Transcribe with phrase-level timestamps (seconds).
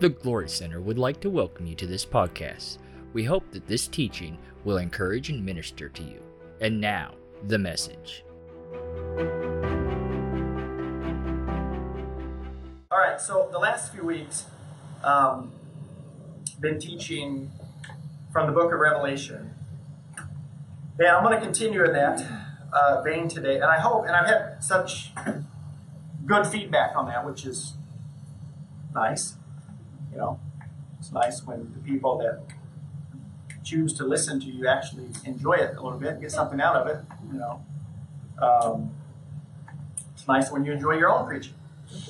[0.00, 2.78] The Glory Center would like to welcome you to this podcast.
[3.14, 6.22] We hope that this teaching will encourage and minister to you.
[6.60, 7.14] And now,
[7.48, 8.22] the message.
[12.92, 14.44] All right, so the last few weeks,
[15.02, 15.50] um,
[16.60, 17.50] been teaching
[18.32, 19.52] from the book of Revelation.
[21.00, 22.24] And I'm going to continue in that
[22.72, 23.56] uh, vein today.
[23.56, 25.10] And I hope, and I've had such
[26.24, 27.72] good feedback on that, which is
[28.94, 29.34] nice.
[30.18, 30.40] Know,
[30.98, 32.40] it's nice when the people that
[33.62, 36.88] choose to listen to you actually enjoy it a little bit, get something out of
[36.88, 37.04] it.
[37.32, 37.64] You know,
[38.42, 38.90] um,
[40.12, 41.54] it's nice when you enjoy your own preaching.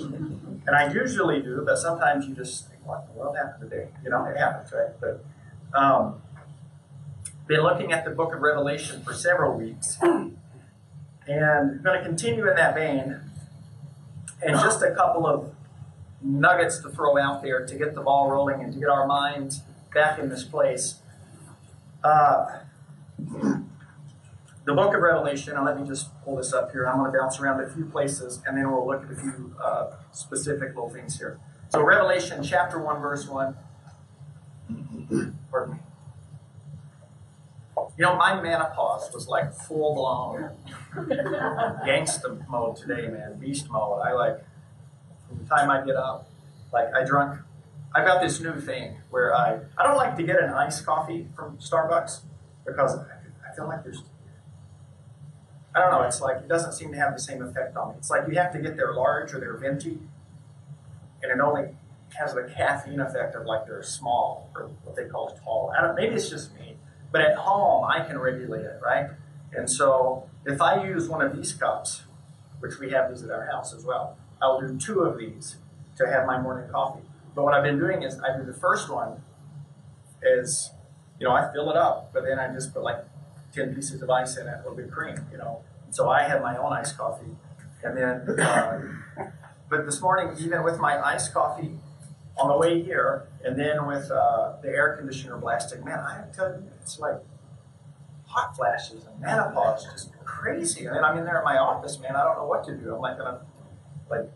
[0.00, 3.88] And I usually do, but sometimes you just think, what the world happened today?
[4.02, 4.98] You know, it happens, right?
[4.98, 5.24] But
[5.78, 6.22] um,
[7.46, 10.38] been looking at the book of Revelation for several weeks, and
[11.28, 13.20] I'm going to continue in that vein.
[14.40, 15.52] And just a couple of
[16.20, 19.62] nuggets to throw out there to get the ball rolling and to get our minds
[19.94, 20.96] back in this place.
[22.02, 22.60] Uh,
[24.68, 26.84] the book of Revelation, and let me just pull this up here.
[26.86, 29.54] I'm going to bounce around a few places and then we'll look at a few
[29.62, 31.40] uh, specific little things here.
[31.70, 33.56] So, Revelation chapter 1, verse 1.
[35.50, 35.80] Pardon me.
[37.96, 40.50] You know, my menopause was like full blown
[41.86, 43.38] gangsta mode today, man.
[43.40, 44.02] Beast mode.
[44.02, 44.44] I like,
[45.28, 46.28] from the time I get up,
[46.72, 47.40] like I drunk.
[47.94, 51.26] I've got this new thing where I, I don't like to get an iced coffee
[51.34, 52.20] from Starbucks
[52.66, 54.02] because I feel like there's
[55.74, 57.94] I don't know, it's like it doesn't seem to have the same effect on me.
[57.98, 59.98] It's like you have to get their large or their venti,
[61.22, 61.76] and it only
[62.18, 65.72] has the caffeine effect of like they're small or what they call tall.
[65.76, 66.76] I don't maybe it's just me.
[67.12, 69.10] But at home I can regulate it, right?
[69.52, 72.02] And so if I use one of these cups,
[72.60, 75.56] which we have these at our house as well, I'll do two of these
[75.96, 77.02] to have my morning coffee.
[77.34, 79.22] But what I've been doing is I do the first one
[80.22, 80.70] is,
[81.20, 83.04] you know, I fill it up, but then I just put like
[83.52, 85.62] 10 pieces of ice in it, or whipped cream, you know.
[85.90, 87.36] So I have my own iced coffee.
[87.82, 88.80] And then, uh,
[89.70, 91.78] but this morning, even with my iced coffee
[92.36, 96.48] on the way here, and then with uh, the air conditioner blasting, man, I tell
[96.48, 97.16] you, it's like
[98.26, 100.86] hot flashes and menopause, just crazy.
[100.86, 102.94] And then I'm in there at my office, man, I don't know what to do.
[102.94, 103.40] I'm like gonna,
[104.10, 104.28] like,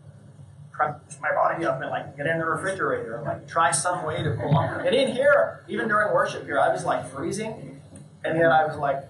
[1.21, 4.31] my body up and like get in the refrigerator and like try some way to
[4.31, 4.85] pull on.
[4.85, 7.81] And in here, even during worship here, I was like freezing.
[8.25, 9.03] And then I was like,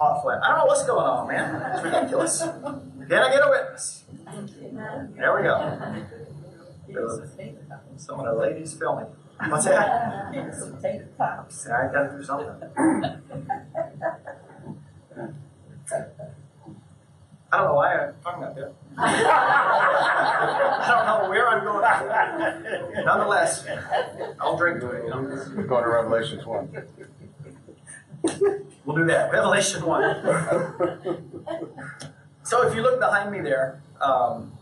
[0.00, 0.42] hot flat.
[0.42, 1.72] I don't know what's going on, man.
[1.74, 2.40] It's ridiculous.
[2.40, 4.04] Can I get a witness?
[5.16, 5.58] There we go.
[7.96, 9.06] Some of the ladies filming.
[9.48, 10.32] What's that?
[11.48, 12.70] See, I gotta do something.
[17.52, 18.72] I don't know why I'm talking about that.
[18.98, 23.04] I don't know where I'm going.
[23.04, 23.66] Nonetheless,
[24.40, 25.04] I'll drink to it.
[25.04, 25.20] You know?
[25.56, 26.86] We're going to Revelation 1.
[28.84, 29.32] We'll do that.
[29.32, 30.24] Revelation 1.
[32.44, 34.52] so if you look behind me there, um,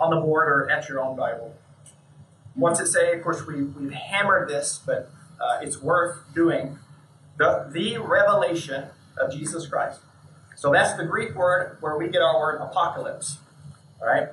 [0.00, 1.54] on the board or at your own Bible,
[2.54, 3.12] what's it say?
[3.12, 6.78] Of course, we, we've hammered this, but uh, it's worth doing.
[7.36, 8.86] The, the revelation
[9.18, 10.00] of Jesus Christ.
[10.56, 13.38] So that's the Greek word where we get our word apocalypse.
[14.00, 14.28] All right?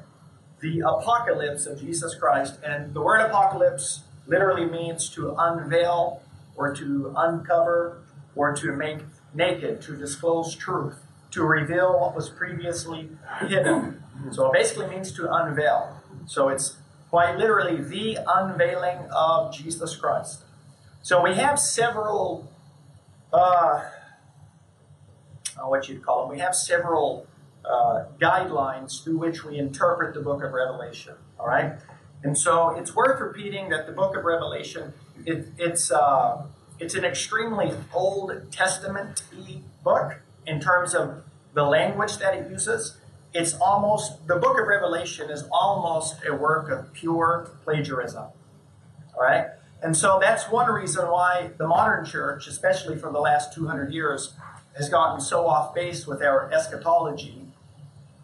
[0.60, 2.60] The apocalypse of Jesus Christ.
[2.64, 6.22] And the word apocalypse literally means to unveil
[6.56, 8.02] or to uncover
[8.36, 9.00] or to make
[9.34, 11.00] naked, to disclose truth,
[11.32, 13.10] to reveal what was previously
[13.48, 14.04] hidden.
[14.32, 15.98] So it basically means to unveil.
[16.28, 16.78] So it's
[17.10, 20.44] quite literally the unveiling of Jesus Christ.
[21.02, 22.52] So we have several,
[23.34, 23.82] uh,
[25.70, 27.28] what you'd call them, we have several
[27.66, 31.14] uh, guidelines through which we interpret the book of Revelation.
[31.40, 31.74] All right?
[32.24, 34.94] And so it's worth repeating that the book of Revelation,
[35.26, 35.92] it, it's.
[35.92, 36.44] Uh,
[36.82, 39.22] it's an extremely Old Testament
[39.84, 41.24] book in terms of
[41.54, 42.98] the language that it uses.
[43.36, 48.24] It's almost, the book of Revelation is almost a work of pure plagiarism.
[49.14, 49.46] All right?
[49.84, 54.34] And so that's one reason why the modern church, especially for the last 200 years,
[54.78, 57.48] has gotten so off base with our eschatology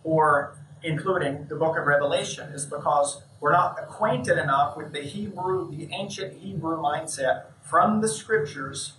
[0.04, 5.70] or including the book of Revelation, is because we're not acquainted enough with the Hebrew,
[5.70, 8.94] the ancient Hebrew mindset from the scriptures.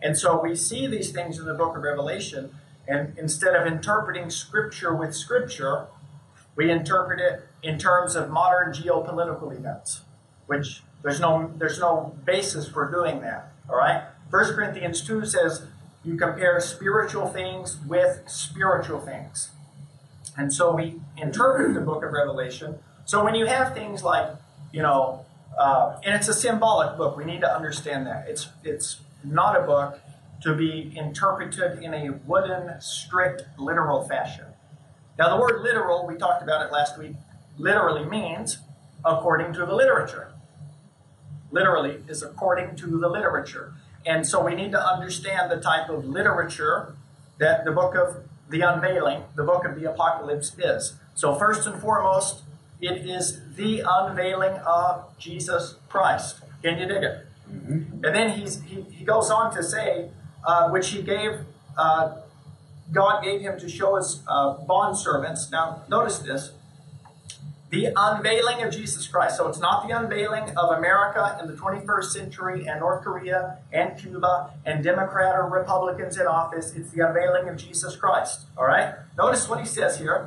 [0.00, 2.54] And so we see these things in the book of Revelation,
[2.86, 5.86] and instead of interpreting scripture with scripture,
[6.56, 10.02] we interpret it in terms of modern geopolitical events,
[10.46, 13.52] which there's no there's no basis for doing that.
[13.68, 14.04] All right?
[14.30, 15.66] 1 Corinthians 2 says
[16.04, 19.50] you compare spiritual things with spiritual things.
[20.36, 22.78] And so we interpret the book of Revelation.
[23.04, 24.28] So when you have things like,
[24.72, 27.14] you know, Uh, and it's a symbolic book.
[27.14, 28.26] We need to understand that.
[28.26, 30.00] It's, it's not a book
[30.40, 34.46] to be interpreted in a wooden, strict, literal fashion.
[35.18, 37.16] Now, the word literal, we talked about it last week,
[37.58, 38.60] literally means
[39.04, 40.32] according to the literature.
[41.50, 43.74] Literally is according to the literature.
[44.04, 46.94] And so we need to understand the type of literature
[47.38, 50.94] that the book of the unveiling, the book of the apocalypse is.
[51.14, 52.42] So, first and foremost,
[52.80, 56.40] it is the unveiling of Jesus Christ.
[56.62, 57.26] Can you dig it?
[57.50, 58.04] Mm-hmm.
[58.04, 60.10] And then he's, he, he goes on to say,
[60.44, 61.40] uh, which he gave,
[61.76, 62.16] uh,
[62.90, 65.50] God gave him to show his uh, bond servants.
[65.50, 66.52] Now, notice this
[67.72, 69.38] the unveiling of Jesus Christ.
[69.38, 73.98] So it's not the unveiling of America in the 21st century and North Korea and
[73.98, 76.74] Cuba and Democrat or Republicans in office.
[76.76, 78.42] It's the unveiling of Jesus Christ.
[78.58, 78.94] All right?
[79.16, 80.22] Notice what he says here,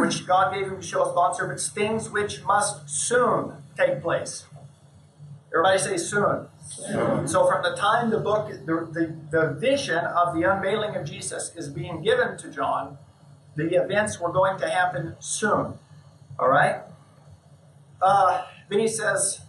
[0.00, 4.46] which God gave him to show his bondservants, things which must soon take place.
[5.52, 6.46] Everybody say soon.
[6.66, 7.28] soon.
[7.28, 11.54] So from the time the book, the, the, the vision of the unveiling of Jesus
[11.56, 12.96] is being given to John,
[13.54, 15.74] the events were going to happen soon.
[16.38, 16.82] All right?
[18.00, 19.40] Uh, then he says,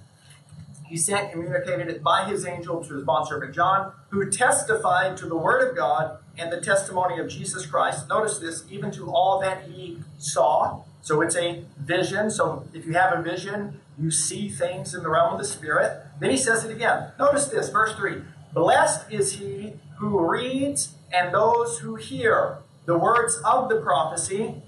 [0.88, 5.36] he sent, communicated it by his angel to his bondservant John, who testified to the
[5.36, 8.08] word of God and the testimony of Jesus Christ.
[8.08, 10.84] Notice this, even to all that he saw.
[11.02, 12.32] So it's a vision.
[12.32, 16.04] So if you have a vision, you see things in the realm of the Spirit.
[16.20, 17.12] Then he says it again.
[17.20, 18.22] Notice this, verse 3
[18.54, 24.62] Blessed is he who reads and those who hear the words of the prophecy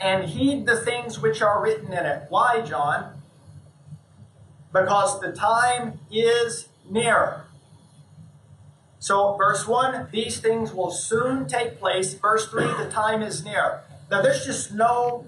[0.00, 2.24] and heed the things which are written in it.
[2.28, 3.22] Why, John?
[4.72, 7.44] Because the time is near.
[8.98, 12.14] So, verse 1, these things will soon take place.
[12.14, 13.82] Verse 3, the time is near.
[14.10, 15.26] Now, there's just no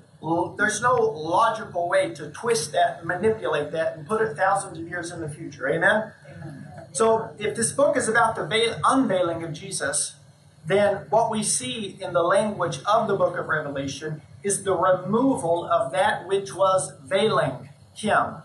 [0.57, 4.89] there's no logical way to twist that, and manipulate that, and put it thousands of
[4.89, 5.69] years in the future.
[5.69, 6.11] Amen?
[6.35, 6.65] Amen.
[6.93, 10.17] So, if this book is about the veil, unveiling of Jesus,
[10.65, 15.65] then what we see in the language of the book of Revelation is the removal
[15.67, 18.37] of that which was veiling him.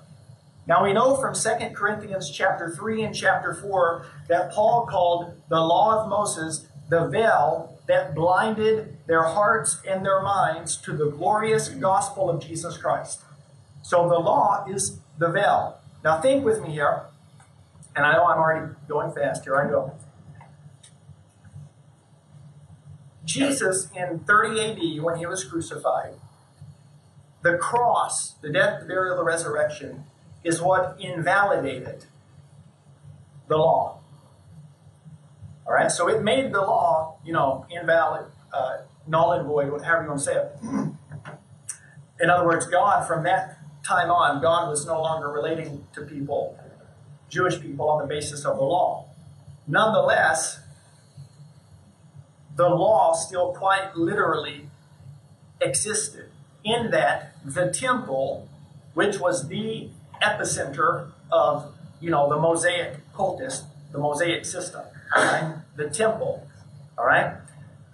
[0.65, 5.59] Now we know from 2 Corinthians chapter 3 and chapter 4 that Paul called the
[5.59, 11.69] law of Moses the veil that blinded their hearts and their minds to the glorious
[11.69, 13.21] gospel of Jesus Christ.
[13.83, 15.77] So the law is the veil.
[16.03, 17.03] Now think with me here,
[17.95, 19.44] and I know I'm already going fast.
[19.44, 19.94] Here I go.
[23.33, 26.13] Jesus in 30 AD, when he was crucified,
[27.44, 30.06] the cross, the death, the burial, the resurrection,
[30.44, 32.06] is what invalidated
[33.48, 34.00] the law.
[35.66, 40.04] All right, so it made the law, you know, invalid, uh, null and void, whatever
[40.04, 40.57] you want to say it.
[42.19, 46.57] In other words, God, from that time on, God was no longer relating to people,
[47.30, 49.07] Jewish people, on the basis of the law.
[49.68, 50.61] Nonetheless,
[52.56, 54.69] the law still quite literally
[55.59, 56.30] existed
[56.63, 58.48] in that the temple,
[58.94, 59.89] which was the
[60.21, 64.83] epicenter of you know the Mosaic cultus, the Mosaic system,
[65.15, 65.56] right?
[65.75, 66.48] the temple.
[66.98, 67.36] All right.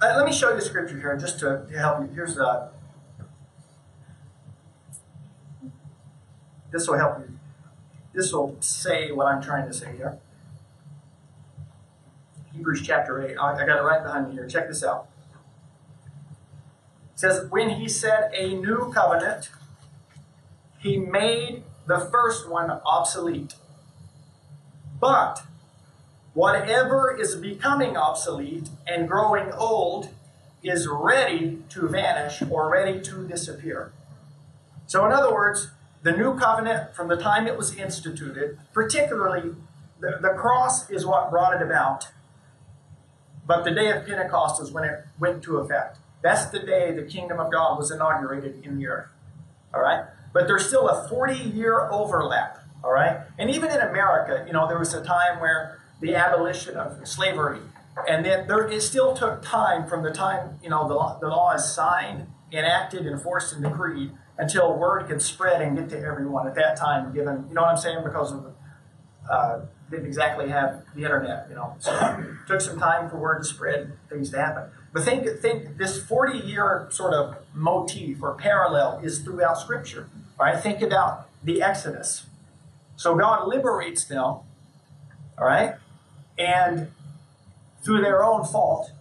[0.01, 2.07] Uh, let me show you the scripture here just to, to help you.
[2.13, 2.69] Here's the.
[6.71, 7.39] This will help you.
[8.13, 10.19] This will say what I'm trying to say here.
[12.57, 13.37] Hebrews chapter 8.
[13.37, 14.47] I, got it right behind me here.
[14.47, 15.07] Check this out.
[17.14, 19.49] It says, When he said a new covenant,
[20.80, 23.54] he made the first one obsolete.
[24.99, 25.44] But
[26.33, 30.09] whatever is becoming obsolete and growing old
[30.64, 33.92] is ready to vanish or ready to disappear.
[34.87, 35.69] So, in other words,
[36.02, 39.54] the new covenant, from the time it was instituted, particularly
[39.99, 42.07] the, the cross is what brought it about.
[43.47, 45.99] But the day of Pentecost is when it went to effect.
[46.21, 49.09] That's the day the kingdom of God was inaugurated in the earth.
[49.73, 50.06] All right?
[50.33, 52.59] But there's still a 40 year overlap.
[52.83, 53.21] All right?
[53.37, 57.59] And even in America, you know, there was a time where the abolition of slavery,
[58.07, 61.54] and then there, it still took time from the time, you know, the, the law
[61.54, 66.54] is signed, enacted, enforced, and decreed until word could spread and get to everyone at
[66.56, 68.54] that time, given, you know what I'm saying, because of
[69.30, 71.76] uh, didn't exactly have the internet, you know.
[71.80, 74.70] So it took some time for word to spread, things to happen.
[74.94, 80.10] But think, think this 40 year sort of motif or parallel is throughout Scripture.
[80.40, 80.60] Right?
[80.60, 82.26] Think about the Exodus.
[82.96, 84.46] So God liberates them, all
[85.40, 85.76] right?
[86.38, 86.92] And
[87.84, 88.92] through their own fault,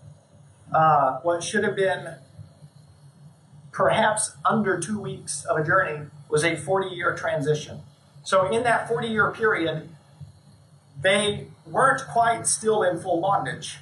[0.73, 2.17] uh, what should have been
[3.73, 7.81] perhaps under two weeks of a journey was a 40 year transition.
[8.25, 9.89] So in that 40 year period,
[11.07, 13.79] they weren't quite still in full bondage,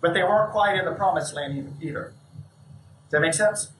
[0.00, 2.12] but they weren't quite in the promised land either.
[3.04, 3.72] Does that make sense?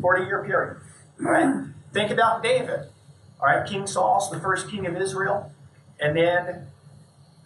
[0.00, 0.78] 40 year period.
[1.20, 1.66] All right?
[1.92, 2.88] Think about David.
[3.38, 5.52] All right, King Saul's the first king of Israel.
[6.00, 6.68] And then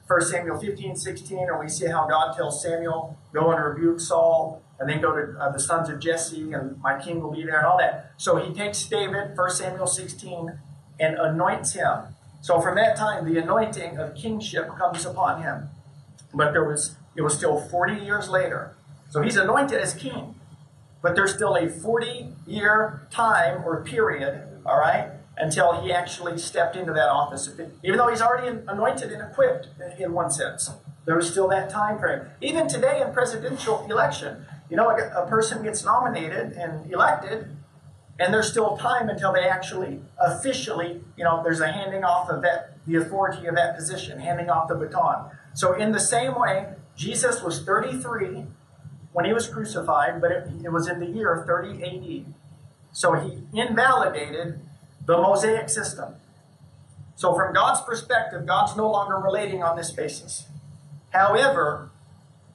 [0.07, 4.63] 1 Samuel 15, 16, and we see how God tells Samuel, go and rebuke Saul,
[4.79, 7.59] and then go to uh, the sons of Jesse, and my king will be there,
[7.59, 8.13] and all that.
[8.17, 10.59] So he takes David, 1 Samuel 16,
[10.99, 12.15] and anoints him.
[12.41, 15.69] So from that time, the anointing of kingship comes upon him.
[16.33, 18.75] But there was it was still 40 years later.
[19.11, 20.37] So he's anointed as king.
[21.03, 26.77] But there's still a 40 year time or period, all right, until he actually stepped
[26.77, 27.49] into that office.
[27.83, 29.69] Even though he's already anointed and equipped
[29.99, 30.71] in one sense,
[31.07, 32.23] there was still that time frame.
[32.41, 37.57] Even today in presidential election, you know, a, person gets nominated and elected,
[38.21, 42.43] and there's still time until they actually officially, you know, there's a handing off of
[42.43, 45.31] that, the authority of that position, handing off the baton.
[45.55, 48.45] So in the same way, Jesus was 33
[49.13, 52.35] when he was crucified, but it, it was in the year 30 AD.
[52.93, 54.61] So he invalidated
[55.07, 56.15] the Mosaic system.
[57.17, 60.47] So, from God's perspective, God's no longer relating on this basis.
[61.11, 61.91] However,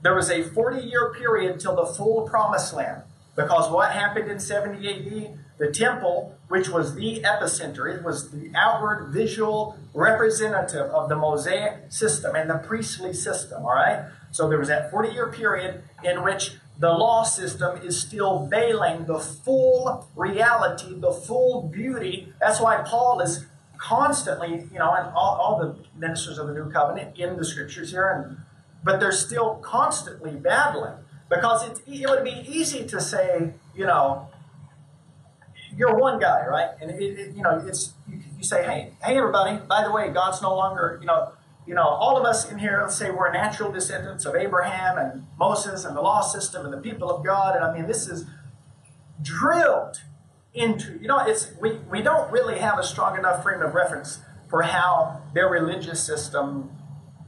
[0.01, 3.03] there was a 40 year period till the full promised land.
[3.36, 5.39] Because what happened in 70 AD?
[5.57, 11.91] The temple, which was the epicenter, it was the outward visual representative of the Mosaic
[11.91, 14.05] system and the priestly system, all right?
[14.31, 19.05] So there was that 40 year period in which the law system is still veiling
[19.05, 22.33] the full reality, the full beauty.
[22.41, 23.45] That's why Paul is
[23.77, 27.91] constantly, you know, and all, all the ministers of the new covenant in the scriptures
[27.91, 28.38] here, and
[28.83, 30.93] but they're still constantly battling
[31.29, 34.27] because it, it would be easy to say, you know,
[35.77, 36.70] you're one guy, right?
[36.82, 39.58] And it, it, you know, it's you, you say, hey, hey, everybody.
[39.67, 41.34] By the way, God's no longer, you know,
[41.65, 45.25] you know, all of us in here, let's say we're natural descendants of Abraham and
[45.38, 47.55] Moses and the law system and the people of God.
[47.55, 48.25] And I mean, this is
[49.22, 50.01] drilled
[50.53, 54.20] into, you know, it's we, we don't really have a strong enough frame of reference
[54.48, 56.70] for how their religious system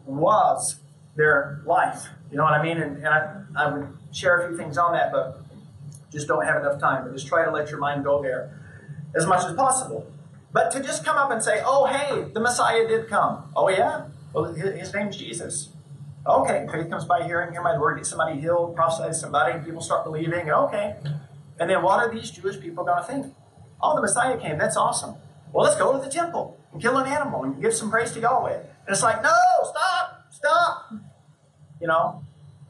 [0.06, 0.80] was
[1.16, 2.08] their life.
[2.32, 2.78] You know what I mean?
[2.78, 5.42] And, and I, I would share a few things on that, but
[6.12, 7.04] just don't have enough time.
[7.04, 8.60] But just try to let your mind go there
[9.16, 10.12] as much as possible.
[10.52, 13.52] But to just come up and say, oh, hey, the Messiah did come.
[13.56, 14.08] Oh, yeah?
[14.34, 15.70] Well, his name's Jesus.
[16.26, 19.82] Okay, faith comes by hearing, hear my word, get somebody healed, prophesy to somebody, people
[19.82, 20.50] start believing.
[20.50, 20.96] Okay.
[21.60, 23.34] And then what are these Jewish people going to think?
[23.82, 24.58] Oh, the Messiah came.
[24.58, 25.16] That's awesome.
[25.54, 28.20] Well, let's go to the temple and kill an animal and give some praise to
[28.20, 28.56] Yahweh.
[28.56, 29.34] And it's like, no,
[29.64, 30.92] stop, stop.
[31.80, 32.24] You know,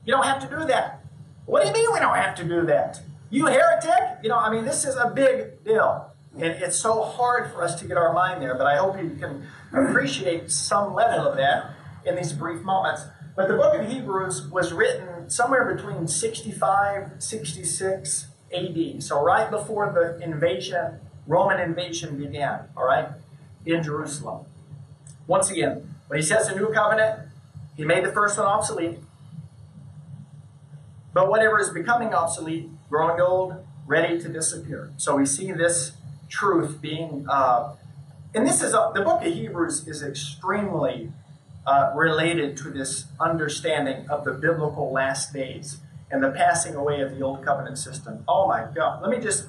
[0.06, 1.04] you don't have to do that.
[1.46, 3.02] What do you mean we don't have to do that?
[3.30, 4.20] You heretic?
[4.24, 6.12] You know, I mean, this is a big deal.
[6.34, 9.18] And it's so hard for us to get our mind there, but I hope you
[9.20, 11.72] can appreciate some level of that
[12.06, 13.04] in these brief moments.
[13.36, 19.04] But the book of Hebrews was written somewhere between 65, 66 AD.
[19.04, 23.10] So right before the invasion, Roman invasion began, all right,
[23.66, 24.46] in Jerusalem.
[25.26, 27.28] Once again, when he says the new covenant,
[27.76, 29.00] he made the first one obsolete.
[31.14, 34.92] But whatever is becoming obsolete, growing old, ready to disappear.
[34.98, 35.94] So we see this
[36.30, 37.76] truth being, uh,
[38.34, 41.12] and this is the book of Hebrews is extremely
[41.66, 45.80] uh, related to this understanding of the biblical last days
[46.10, 48.24] and the passing away of the old covenant system.
[48.28, 49.02] Oh my God!
[49.02, 49.48] Let me just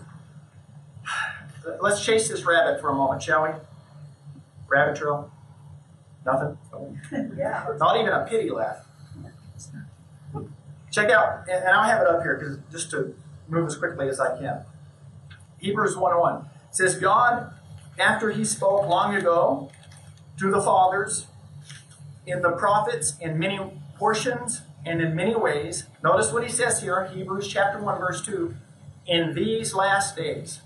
[1.81, 3.51] let's chase this rabbit for a moment, shall we?
[4.69, 5.31] Rabbit trail.
[6.27, 6.59] Nothing.
[7.37, 7.67] yeah.
[7.79, 8.85] Not even a pity laugh.
[10.91, 13.15] Check out, and I'll have it up here because just to
[13.49, 14.63] move as quickly as I can.
[15.59, 17.53] Hebrews 1:1 says God,
[17.99, 19.71] after He spoke long ago
[20.39, 21.27] to the fathers
[22.27, 23.59] in the prophets in many
[23.97, 25.87] portions and in many ways.
[26.05, 28.55] Notice what He says here, Hebrews chapter 1, verse 2.
[29.07, 30.61] In these last days.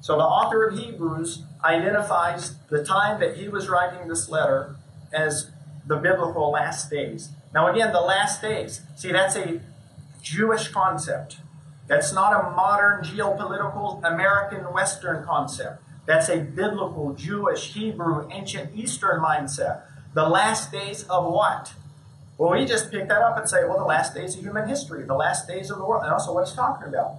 [0.00, 4.76] So the author of Hebrews identifies the time that he was writing this letter
[5.12, 5.50] as
[5.86, 7.30] the biblical last days.
[7.52, 8.82] Now, again, the last days.
[8.96, 9.60] See, that's a
[10.22, 11.38] Jewish concept.
[11.88, 15.82] That's not a modern geopolitical American Western concept.
[16.06, 19.82] That's a biblical, Jewish, Hebrew, ancient Eastern mindset.
[20.14, 21.72] The last days of what?
[22.36, 25.04] Well, we just pick that up and say, well, the last days of human history,
[25.04, 26.04] the last days of the world.
[26.04, 27.16] And also, what he's talking about.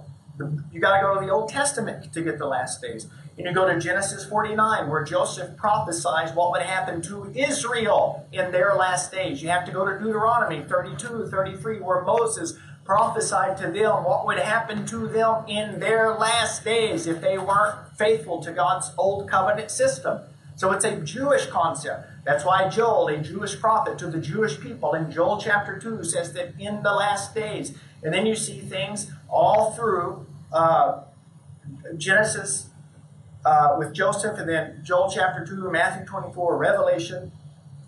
[0.72, 3.06] You got to go to the Old Testament to get the last days.
[3.36, 8.50] And you go to Genesis 49, where Joseph prophesies what would happen to Israel in
[8.50, 9.42] their last days.
[9.42, 14.38] You have to go to Deuteronomy 32, 33, where Moses prophesied to them what would
[14.38, 19.70] happen to them in their last days if they weren't faithful to God's old covenant
[19.70, 20.20] system.
[20.56, 22.06] So it's a Jewish concept.
[22.24, 26.32] That's why Joel, a Jewish prophet to the Jewish people, in Joel chapter 2 says
[26.34, 27.76] that in the last days.
[28.02, 31.02] And then you see things all through uh,
[31.96, 32.68] Genesis
[33.44, 37.32] uh, with Joseph, and then Joel chapter 2, Matthew 24, Revelation,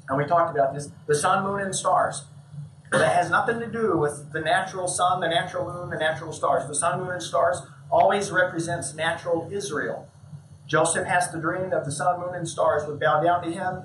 [0.09, 2.25] and we talked about this the sun, moon, and stars.
[2.93, 6.69] That has nothing to do with the natural sun, the natural moon, the natural stars.
[6.69, 10.09] The sun, moon, and stars always represents natural Israel.
[10.67, 13.83] Joseph has the dream that the sun, moon, and stars would bow down to him.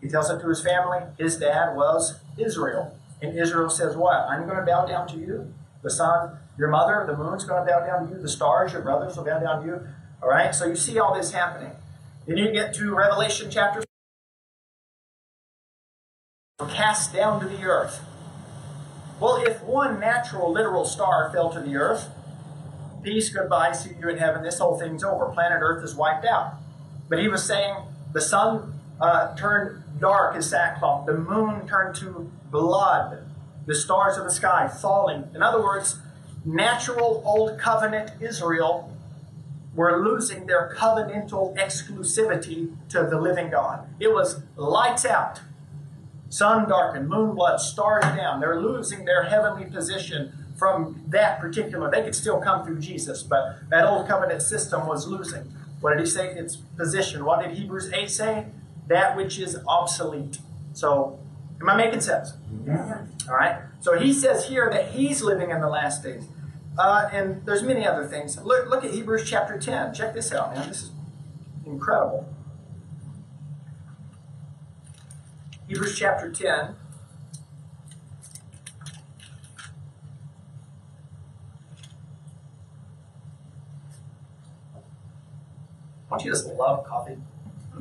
[0.00, 1.00] He tells it to his family.
[1.18, 2.96] His dad was Israel.
[3.22, 4.28] And Israel says, What?
[4.28, 5.52] I'm going to bow down to you?
[5.82, 8.22] The sun, your mother, the moon's going to bow down to you.
[8.22, 9.80] The stars, your brothers, will bow down to you.
[10.22, 10.54] All right?
[10.54, 11.72] So you see all this happening.
[12.26, 13.82] Then you get to Revelation chapter
[16.68, 18.00] cast down to the earth.
[19.20, 22.08] Well, if one natural, literal star fell to the earth,
[23.02, 25.26] peace, goodbye, see you in heaven, this whole thing's over.
[25.26, 26.54] Planet Earth is wiped out.
[27.06, 27.76] But he was saying
[28.14, 33.26] the sun uh, turned dark as sackcloth, the moon turned to blood,
[33.66, 35.28] the stars of the sky falling.
[35.34, 35.98] In other words,
[36.42, 38.96] natural old covenant Israel
[39.74, 43.86] were losing their covenantal exclusivity to the living God.
[44.00, 45.42] It was lights out.
[46.30, 48.40] Sun darkened, moon blood, stars down.
[48.40, 51.90] They're losing their heavenly position from that particular.
[51.90, 55.52] They could still come through Jesus, but that old covenant system was losing.
[55.80, 56.32] What did he say?
[56.34, 57.24] Its position.
[57.24, 58.46] What did Hebrews 8 say?
[58.86, 60.38] That which is obsolete.
[60.72, 61.18] So,
[61.60, 62.34] am I making sense?
[62.64, 63.06] Yeah.
[63.28, 63.62] All right.
[63.80, 66.28] So he says here that he's living in the last days.
[66.78, 68.38] Uh, and there's many other things.
[68.42, 69.94] Look, look at Hebrews chapter 10.
[69.94, 70.68] Check this out, man.
[70.68, 70.90] This is
[71.66, 72.28] incredible.
[75.70, 76.74] Hebrews chapter 10.
[86.10, 87.18] Don't you just love coffee?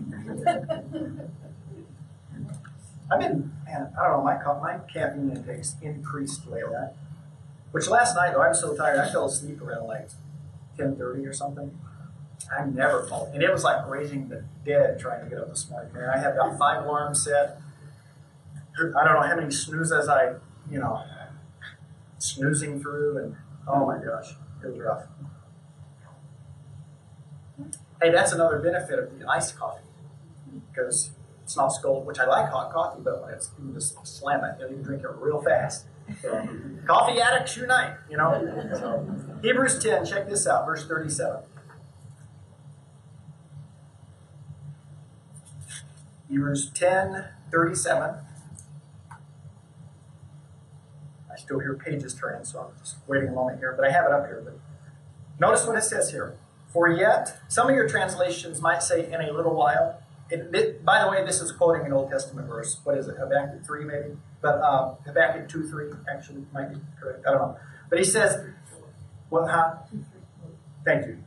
[3.12, 6.76] I've been, man, I don't know, my, my caffeine intake's increased lately.
[7.72, 10.10] Which last night, though, I was so tired, I fell asleep around like
[10.78, 11.76] 10.30 or something.
[12.56, 13.32] I never fall.
[13.34, 15.92] And it was like raising the dead trying to get up this morning.
[15.98, 17.60] I had about five alarms set.
[18.80, 20.34] I don't know how many snoozes I,
[20.70, 21.04] you know,
[22.18, 23.18] snoozing through.
[23.18, 23.36] And
[23.68, 25.04] oh my gosh, it was rough.
[28.02, 29.84] Hey, that's another benefit of the iced coffee
[30.70, 31.12] because
[31.44, 34.62] it's not scalded, which I like hot coffee, but it's, you can just slam it
[34.62, 35.86] and you can drink it real fast.
[36.22, 36.48] So,
[36.88, 38.34] coffee addicts unite, you know.
[38.74, 39.06] So,
[39.42, 41.42] Hebrews 10, check this out, verse 37.
[46.30, 48.16] Hebrews 10, 37.
[51.50, 54.12] Still hear pages turning, so I'm just waiting a moment here, but I have it
[54.12, 54.40] up here.
[54.46, 54.60] But
[55.40, 56.38] notice what it says here.
[56.72, 60.00] For yet, some of your translations might say in a little while.
[60.30, 62.80] It, it, by the way, this is quoting an Old Testament verse.
[62.84, 63.16] What is it?
[63.18, 64.18] Habakkuk 3, maybe?
[64.44, 67.26] But uh, Habakkuk 2 3 actually might be correct.
[67.26, 67.58] I don't know.
[67.90, 68.46] But he says,
[69.30, 69.78] what, huh?
[70.86, 71.18] Thank you.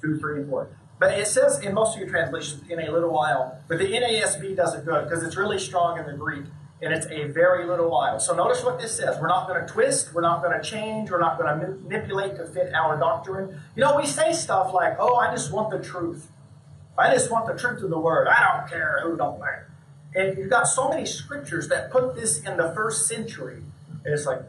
[0.00, 0.78] 2, 3, and 4.
[1.00, 3.58] But it says in most of your translations, in a little while.
[3.66, 6.44] But the NASB does it good because it's really strong in the Greek
[6.82, 8.20] and it's a very little while.
[8.20, 9.18] So notice what this says.
[9.20, 12.36] We're not going to twist, we're not going to change, we're not going to manipulate
[12.36, 13.58] to fit our doctrine.
[13.74, 16.28] You know, we say stuff like, oh, I just want the truth.
[16.98, 18.28] I just want the truth of the word.
[18.28, 19.66] I don't care who don't think.
[20.14, 23.62] And you've got so many scriptures that put this in the first century.
[24.04, 24.40] And it's like,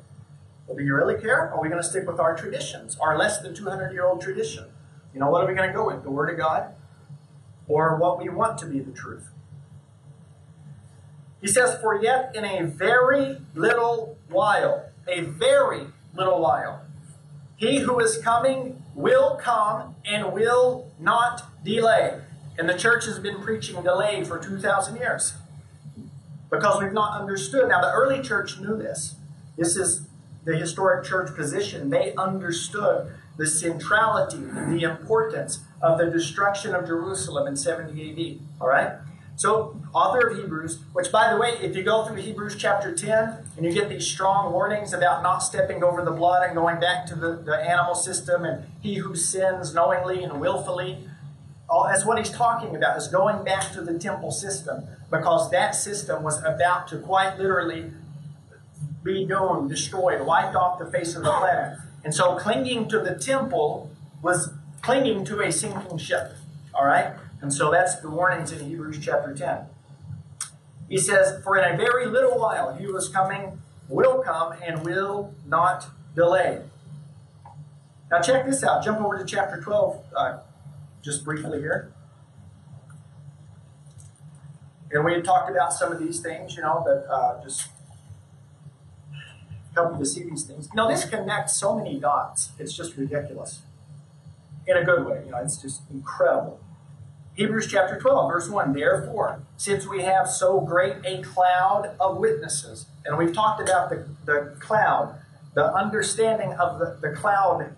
[0.65, 1.51] well, do you really care?
[1.51, 4.65] Are we going to stick with our traditions, our less than 200 year old tradition?
[5.13, 6.03] You know, what are we going to go with?
[6.03, 6.73] The Word of God?
[7.67, 9.29] Or what we want to be the truth?
[11.41, 16.82] He says, For yet in a very little while, a very little while,
[17.56, 22.19] he who is coming will come and will not delay.
[22.58, 25.34] And the church has been preaching delay for 2,000 years
[26.50, 27.69] because we've not understood.
[27.69, 29.15] Now, the early church knew this.
[29.58, 30.08] This is
[30.45, 31.89] the historic church position.
[31.89, 38.62] They understood the centrality, the importance of the destruction of Jerusalem in 70 AD.
[38.62, 38.93] All right?
[39.38, 43.38] So, author of Hebrews, which by the way, if you go through Hebrews chapter 10
[43.56, 47.06] and you get these strong warnings about not stepping over the blood and going back
[47.06, 51.08] to the, the animal system and he who sins knowingly and willfully,
[51.69, 55.76] all, that's what he's talking about, is going back to the temple system because that
[55.76, 57.91] system was about to quite literally
[59.04, 61.78] be doomed, destroyed, wiped off the face of the planet.
[62.04, 63.91] And so clinging to the temple
[64.23, 64.50] was
[64.82, 66.32] clinging to a sinking ship.
[66.73, 67.13] All right?
[67.41, 69.65] And so that's the warnings in Hebrews chapter 10.
[70.89, 75.34] He says, For in a very little while he was coming, will come, and will
[75.45, 76.62] not delay.
[78.10, 78.84] Now check this out.
[78.84, 80.38] Jump over to chapter 12 uh,
[81.04, 81.91] just briefly here.
[84.91, 87.69] And we had talked about some of these things, you know, that uh, just
[89.73, 90.73] help you to see these things.
[90.73, 92.50] Know, this connects so many dots.
[92.58, 93.62] It's just ridiculous.
[94.65, 96.60] In a good way, you know, it's just incredible.
[97.38, 98.73] Hebrews chapter 12, verse 1.
[98.73, 104.08] Therefore, since we have so great a cloud of witnesses, and we've talked about the,
[104.26, 105.19] the cloud,
[105.54, 107.76] the understanding of the, the cloud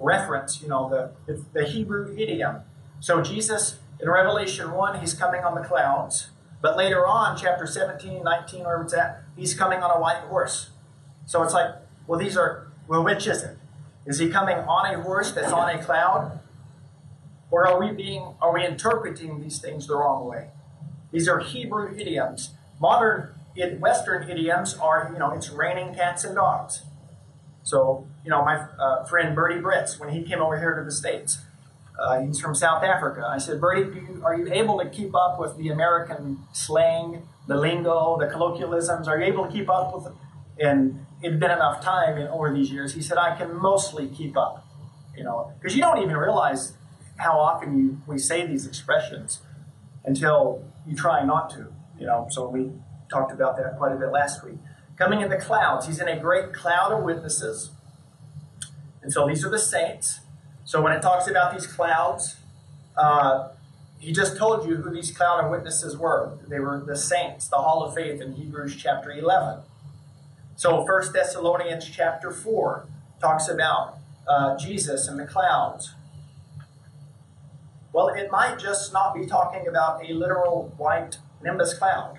[0.00, 2.62] reference, you know, the, the Hebrew idiom.
[2.98, 6.30] So Jesus, in Revelation 1, he's coming on the clouds.
[6.62, 10.70] But later on, chapter 17, 19, wherever it's at, he's coming on a white horse.
[11.26, 11.74] So it's like,
[12.06, 13.58] well, these are, well, which is it?
[14.06, 16.40] Is he coming on a horse that's on a cloud?
[17.50, 20.48] Or are we being are we interpreting these things the wrong way?
[21.12, 22.54] These are Hebrew idioms.
[22.80, 23.34] Modern
[23.78, 26.82] Western idioms are, you know, it's raining cats and dogs.
[27.62, 30.92] So, you know, my uh, friend Bertie Britz, when he came over here to the
[30.92, 31.38] States,
[31.98, 33.26] uh, he's from South Africa.
[33.26, 37.56] I said, Bertie, you, are you able to keep up with the American slang, the
[37.56, 39.08] lingo, the colloquialisms?
[39.08, 40.12] Are you able to keep up with it?
[40.58, 42.94] And it'd been enough time in, over these years.
[42.94, 44.66] He said, I can mostly keep up,
[45.16, 46.74] you know, because you don't even realize
[47.16, 49.40] how often you, we say these expressions
[50.04, 51.72] until you try not to.
[51.98, 52.70] You know, so we
[53.10, 54.58] talked about that quite a bit last week.
[54.96, 57.70] Coming in the clouds, he's in a great cloud of witnesses.
[59.02, 60.20] And so these are the saints.
[60.64, 62.36] So when it talks about these clouds,
[62.96, 63.48] uh,
[63.98, 66.38] he just told you who these cloud of witnesses were.
[66.48, 69.60] They were the saints, the hall of faith in Hebrews chapter 11.
[70.56, 72.86] So 1 Thessalonians chapter 4
[73.20, 75.92] talks about uh, Jesus and the clouds.
[77.96, 82.18] Well, it might just not be talking about a literal white nimbus cloud.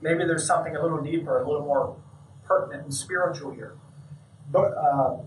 [0.00, 1.96] Maybe there's something a little deeper, a little more
[2.44, 3.76] pertinent and spiritual here.
[4.50, 5.18] But, uh,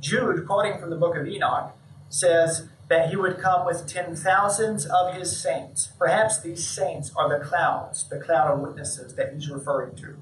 [0.00, 1.76] Jude, quoting from the book of Enoch,
[2.08, 5.92] says that he would come with ten thousands of his saints.
[5.98, 10.16] Perhaps these saints are the clouds, the cloud of witnesses that he's referring to.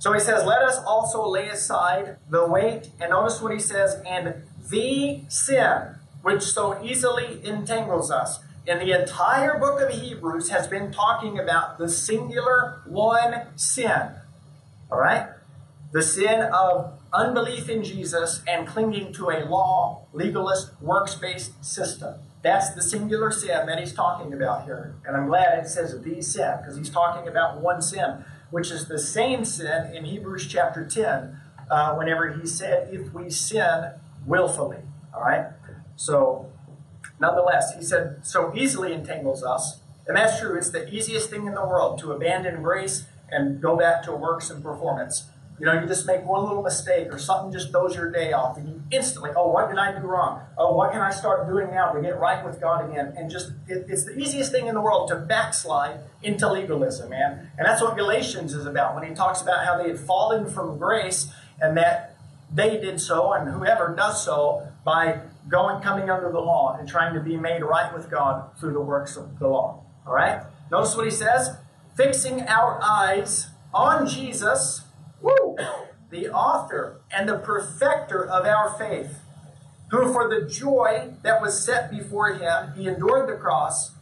[0.00, 4.02] So he says, Let us also lay aside the weight, and notice what he says,
[4.04, 5.95] and the sin
[6.26, 8.40] which so easily entangles us.
[8.66, 14.10] And the entire book of Hebrews has been talking about the singular one sin.
[14.90, 15.28] All right?
[15.92, 22.16] The sin of unbelief in Jesus and clinging to a law, legalist, works based system.
[22.42, 24.96] That's the singular sin that he's talking about here.
[25.06, 28.88] And I'm glad it says the sin, because he's talking about one sin, which is
[28.88, 31.38] the same sin in Hebrews chapter 10,
[31.70, 33.92] uh, whenever he said, if we sin
[34.26, 34.78] willfully.
[35.14, 35.46] All right?
[35.96, 36.52] So,
[37.18, 39.80] nonetheless, he said, so easily entangles us.
[40.06, 40.56] And that's true.
[40.56, 44.50] It's the easiest thing in the world to abandon grace and go back to works
[44.50, 45.28] and performance.
[45.58, 48.58] You know, you just make one little mistake or something just throws your day off,
[48.58, 50.42] and you instantly, oh, what did I do wrong?
[50.58, 53.14] Oh, what can I start doing now to get right with God again?
[53.16, 57.50] And just, it, it's the easiest thing in the world to backslide into legalism, man.
[57.56, 60.76] And that's what Galatians is about when he talks about how they had fallen from
[60.76, 62.16] grace and that
[62.52, 67.14] they did so, and whoever does so, by going, coming under the law and trying
[67.14, 69.84] to be made right with God through the works of the law.
[70.06, 70.42] All right?
[70.70, 71.56] Notice what he says
[71.96, 74.82] fixing our eyes on Jesus,
[75.20, 75.56] woo,
[76.10, 79.18] the author and the perfecter of our faith,
[79.90, 83.92] who for the joy that was set before him, he endured the cross,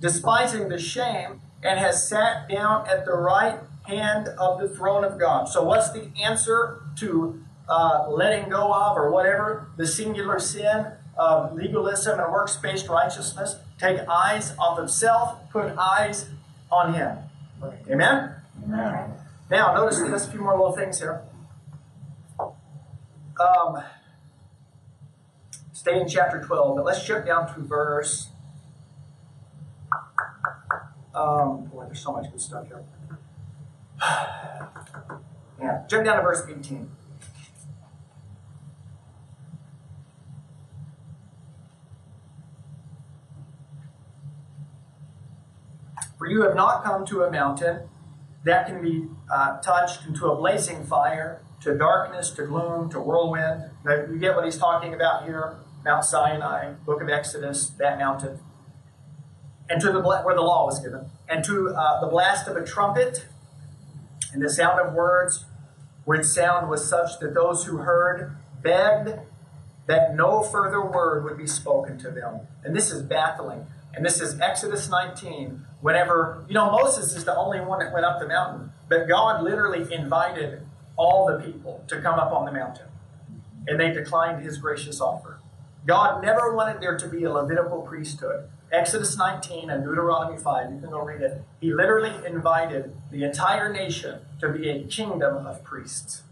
[0.00, 5.18] despising the shame, and has sat down at the right hand of the throne of
[5.18, 5.48] God.
[5.48, 11.54] So, what's the answer to uh, letting go of or whatever the singular sin of
[11.54, 13.56] legalism and works based righteousness.
[13.78, 16.30] Take eyes off of self, put eyes
[16.70, 17.18] on Him.
[17.90, 18.34] Amen?
[18.64, 19.14] Amen.
[19.50, 21.22] Now, notice there's a few more little things here.
[23.40, 23.82] Um,
[25.72, 28.28] stay in chapter 12, but let's jump down to verse.
[31.14, 32.84] Um, boy, there's so much good stuff here.
[35.60, 36.90] yeah, jump down to verse 18.
[46.28, 47.88] You have not come to a mountain
[48.44, 53.64] that can be uh, touched into a blazing fire, to darkness, to gloom, to whirlwind.
[53.84, 58.40] Now, you get what he's talking about here Mount Sinai, book of Exodus, that mountain.
[59.70, 62.64] And to the where the law was given, and to uh, the blast of a
[62.64, 63.26] trumpet,
[64.32, 65.44] and the sound of words,
[66.04, 69.20] which sound was such that those who heard begged
[69.86, 72.40] that no further word would be spoken to them.
[72.64, 73.66] And this is baffling.
[73.98, 75.66] And this is Exodus 19.
[75.80, 79.42] Whenever, you know, Moses is the only one that went up the mountain, but God
[79.42, 80.64] literally invited
[80.96, 82.86] all the people to come up on the mountain.
[83.66, 85.40] And they declined his gracious offer.
[85.84, 90.78] God never wanted there to be a Levitical priesthood Exodus 19 and Deuteronomy 5, you
[90.78, 91.42] can go read it.
[91.60, 96.22] He literally invited the entire nation to be a kingdom of priests.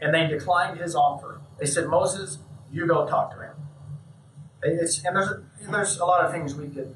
[0.00, 1.40] And they declined his offer.
[1.58, 2.38] They said, Moses,
[2.70, 3.54] you go talk to him.
[4.62, 5.28] It's, and there's,
[5.70, 6.94] there's a lot of things we could,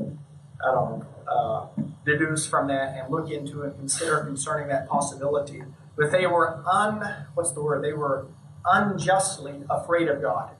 [0.00, 1.66] I don't know, uh,
[2.04, 5.62] deduce from that and look into and consider concerning that possibility.
[5.96, 7.82] But they were un, what's the word?
[7.82, 8.26] They were
[8.64, 10.50] unjustly afraid of God.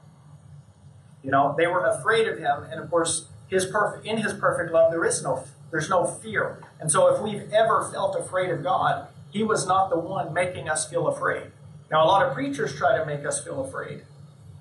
[1.23, 4.71] You know, they were afraid of him, and of course, his perfect in his perfect
[4.71, 6.61] love there is no there's no fear.
[6.79, 10.69] And so if we've ever felt afraid of God, he was not the one making
[10.69, 11.51] us feel afraid.
[11.89, 14.03] Now a lot of preachers try to make us feel afraid.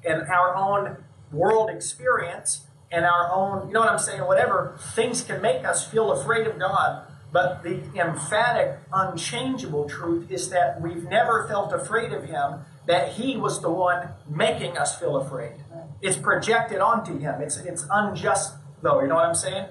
[0.05, 0.97] And our own
[1.33, 5.87] world experience and our own, you know what I'm saying, whatever, things can make us
[5.87, 7.07] feel afraid of God.
[7.33, 13.39] But the emphatic, unchangeable truth is that we've never felt afraid of Him, that He
[13.39, 15.55] was the one making us feel afraid.
[16.03, 17.41] It's projected onto Him.
[17.41, 19.69] It's, it's unjust, though, you know what I'm saying?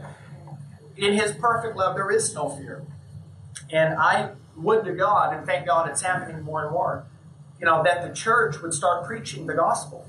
[0.97, 2.83] In His perfect love, there is no fear.
[3.71, 7.05] And I would to God, and thank God it's happening more and more,
[7.59, 10.07] you know, that the church would start preaching the gospel.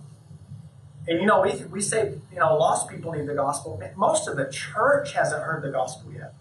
[1.09, 3.81] And you know, we, we say, you know, lost people need the gospel.
[3.97, 6.35] Most of the church hasn't heard the gospel yet.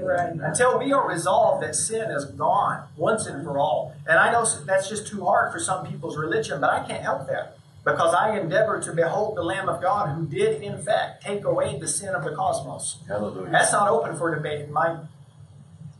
[0.00, 0.32] Right.
[0.32, 3.94] Until we are resolved that sin is gone once and for all.
[4.06, 7.26] And I know that's just too hard for some people's religion, but I can't help
[7.26, 11.44] that because I endeavor to behold the Lamb of God who did, in fact, take
[11.44, 12.98] away the sin of the cosmos.
[13.06, 13.50] Hallelujah.
[13.50, 14.98] That's not open for debate in my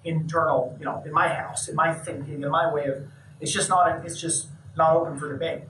[0.05, 3.05] internal, you know, in my house, in my thinking, in my way of.
[3.41, 4.05] It's just not.
[4.05, 5.63] It's just not open for debate.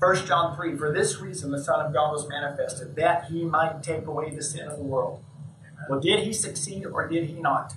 [0.00, 3.82] 1 John 3 For this reason the Son of God was manifested, that he might
[3.82, 5.22] take away the sin of the world.
[5.90, 7.74] Well, did he succeed or did he not?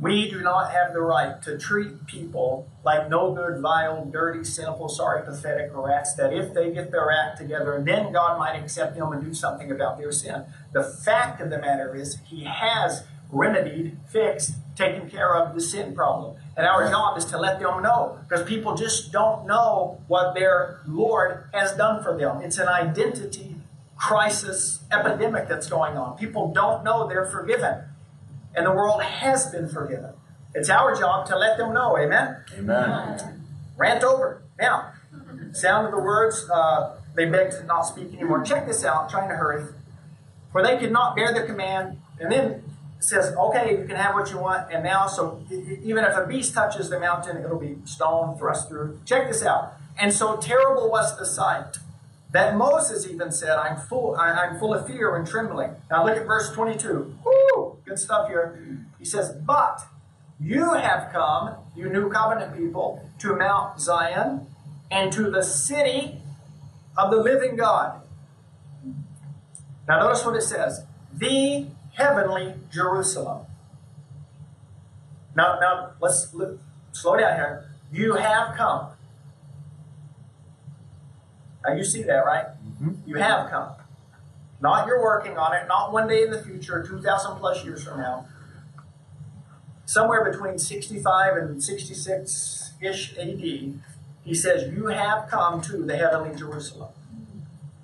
[0.00, 4.88] We do not have the right to treat people like no good, vile, dirty, sinful,
[4.88, 9.12] sorry, pathetic rats that if they get their act together, then God might accept them
[9.12, 10.44] and do something about their sin.
[10.72, 15.94] The fact of the matter is, he has remedied, fixed, taken care of the sin
[15.94, 16.36] problem.
[16.56, 20.80] And our job is to let them know because people just don't know what their
[20.86, 22.40] Lord has done for them.
[22.42, 23.56] It's an identity
[23.96, 26.18] crisis epidemic that's going on.
[26.18, 27.84] People don't know they're forgiven,
[28.54, 30.12] and the world has been forgiven.
[30.54, 31.96] It's our job to let them know.
[31.96, 32.36] Amen?
[32.58, 33.44] Amen.
[33.76, 34.42] Rant over.
[34.58, 34.92] Now,
[35.52, 38.42] sound of the words, uh, they begged to not speak anymore.
[38.42, 39.72] Check this out, I'm trying to hurry.
[40.50, 42.62] For they could not bear the command, and then
[43.02, 44.72] says, okay, you can have what you want.
[44.72, 49.00] And now, so even if a beast touches the mountain, it'll be stone thrust through.
[49.04, 49.74] Check this out.
[49.98, 51.78] And so terrible was the sight
[52.32, 55.76] that Moses even said, I'm full, I, am full of fear and trembling.
[55.90, 57.18] Now look at verse 22.
[57.24, 57.78] Woo!
[57.84, 58.58] Good stuff here.
[58.98, 59.80] He says, But
[60.40, 64.46] you have come, you new covenant people, to Mount Zion
[64.90, 66.22] and to the city
[66.96, 68.00] of the living God.
[69.86, 70.84] Now notice what it says.
[71.14, 73.46] The heavenly Jerusalem.
[75.34, 76.60] Now, now let's look,
[76.92, 77.70] slow down here.
[77.92, 78.88] You have come.
[81.66, 82.46] Now you see that, right?
[82.46, 82.92] Mm-hmm.
[83.06, 83.72] You have come.
[84.60, 87.98] Not you're working on it, not one day in the future, 2,000 plus years from
[87.98, 88.26] now.
[89.84, 93.40] Somewhere between 65 and 66 ish AD,
[94.24, 96.90] he says, You have come to the heavenly Jerusalem.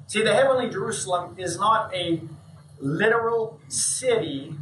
[0.06, 2.20] See, the heavenly Jerusalem is not a
[2.80, 4.54] literal city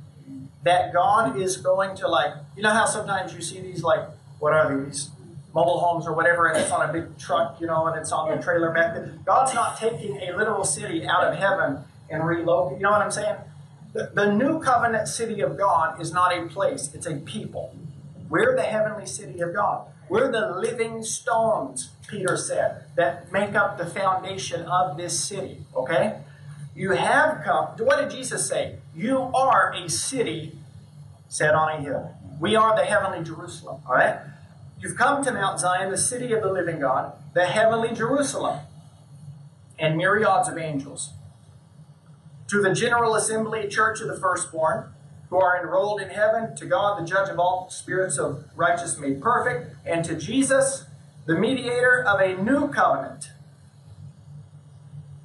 [0.62, 2.32] that God is going to like.
[2.56, 4.00] You know how sometimes you see these like
[4.38, 5.10] what are these
[5.54, 8.36] mobile homes or whatever, and it's on a big truck, you know, and it's on
[8.36, 9.14] the trailer back there.
[9.24, 11.78] God's not taking a literal city out of heaven
[12.10, 12.76] and relocating.
[12.76, 13.36] You know what I'm saying?
[13.94, 17.74] The, the new covenant city of God is not a place; it's a people.
[18.28, 19.86] We're the heavenly city of God.
[20.08, 25.64] We're the living stones, Peter said, that make up the foundation of this city.
[25.74, 26.20] Okay?
[26.76, 27.68] You have come.
[27.78, 28.76] What did Jesus say?
[28.94, 30.58] You are a city
[31.26, 32.14] set on a hill.
[32.38, 33.80] We are the heavenly Jerusalem.
[33.88, 34.18] All right?
[34.78, 38.60] You've come to Mount Zion, the city of the living God, the heavenly Jerusalem,
[39.78, 41.14] and myriads of angels.
[42.48, 44.92] To the general assembly church of the firstborn,
[45.30, 49.22] who are enrolled in heaven, to God, the judge of all spirits of righteous made
[49.22, 50.84] perfect, and to Jesus,
[51.24, 53.30] the mediator of a new covenant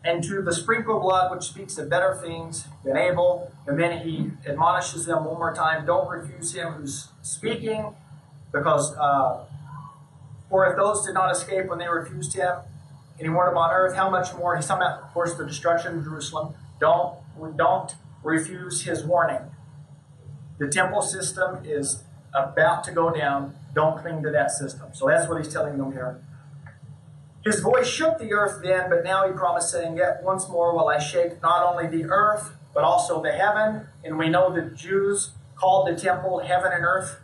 [0.03, 3.51] and to the sprinkled blood, which speaks of better things than Abel.
[3.67, 7.93] And then he admonishes them one more time don't refuse him who's speaking,
[8.51, 9.45] because uh,
[10.49, 12.57] for if those did not escape when they refused him,
[13.17, 14.55] and he warned them on earth, how much more?
[14.55, 16.55] He's talking about, of course, the destruction of Jerusalem.
[16.79, 17.17] Don't,
[17.55, 19.41] don't refuse his warning.
[20.57, 23.55] The temple system is about to go down.
[23.75, 24.89] Don't cling to that system.
[24.93, 26.19] So that's what he's telling them here.
[27.43, 30.89] His voice shook the earth then, but now he promised, saying, Yet once more will
[30.89, 33.87] I shake not only the earth, but also the heaven.
[34.03, 37.19] And we know the Jews called the temple heaven and earth.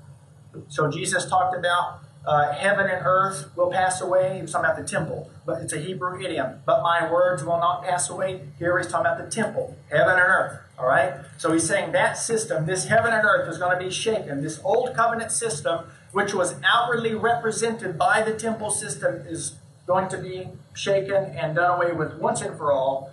[0.70, 4.36] So Jesus talked about uh, heaven and earth will pass away.
[4.36, 6.62] He was talking about the temple, but it's a Hebrew idiom.
[6.66, 8.42] But my words will not pass away.
[8.60, 10.60] Here he's talking about the temple, heaven and earth.
[10.78, 11.14] All right?
[11.38, 14.42] So he's saying that system, this heaven and earth, is going to be shaken.
[14.42, 19.56] This old covenant system, which was outwardly represented by the temple system, is
[19.88, 23.12] going to be shaken and done away with once and for all.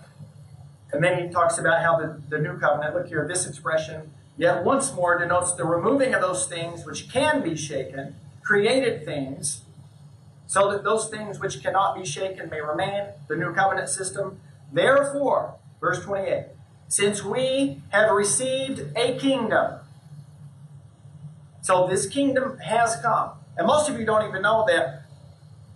[0.91, 4.63] And then he talks about how the, the new covenant, look here, this expression, yet
[4.63, 9.61] once more denotes the removing of those things which can be shaken, created things,
[10.47, 14.39] so that those things which cannot be shaken may remain, the new covenant system.
[14.71, 16.47] Therefore, verse 28,
[16.87, 19.79] since we have received a kingdom,
[21.61, 23.31] so this kingdom has come.
[23.57, 25.04] And most of you don't even know that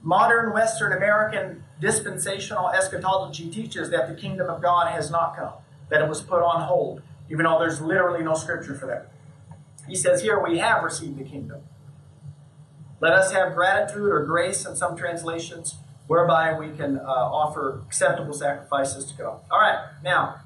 [0.09, 5.53] modern Western American dispensational eschatology teaches that the kingdom of God has not come,
[5.89, 9.11] that it was put on hold, even though there's literally no scripture for that.
[9.87, 11.61] He says here, we have received the kingdom.
[12.99, 15.75] Let us have gratitude or grace in some translations,
[16.07, 19.41] whereby we can uh, offer acceptable sacrifices to God.
[19.51, 20.41] All right, now,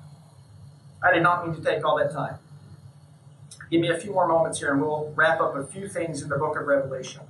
[1.02, 2.38] I did not mean to take all that time.
[3.71, 6.28] Give me a few more moments here and we'll wrap up a few things in
[6.28, 7.21] the book of Revelation.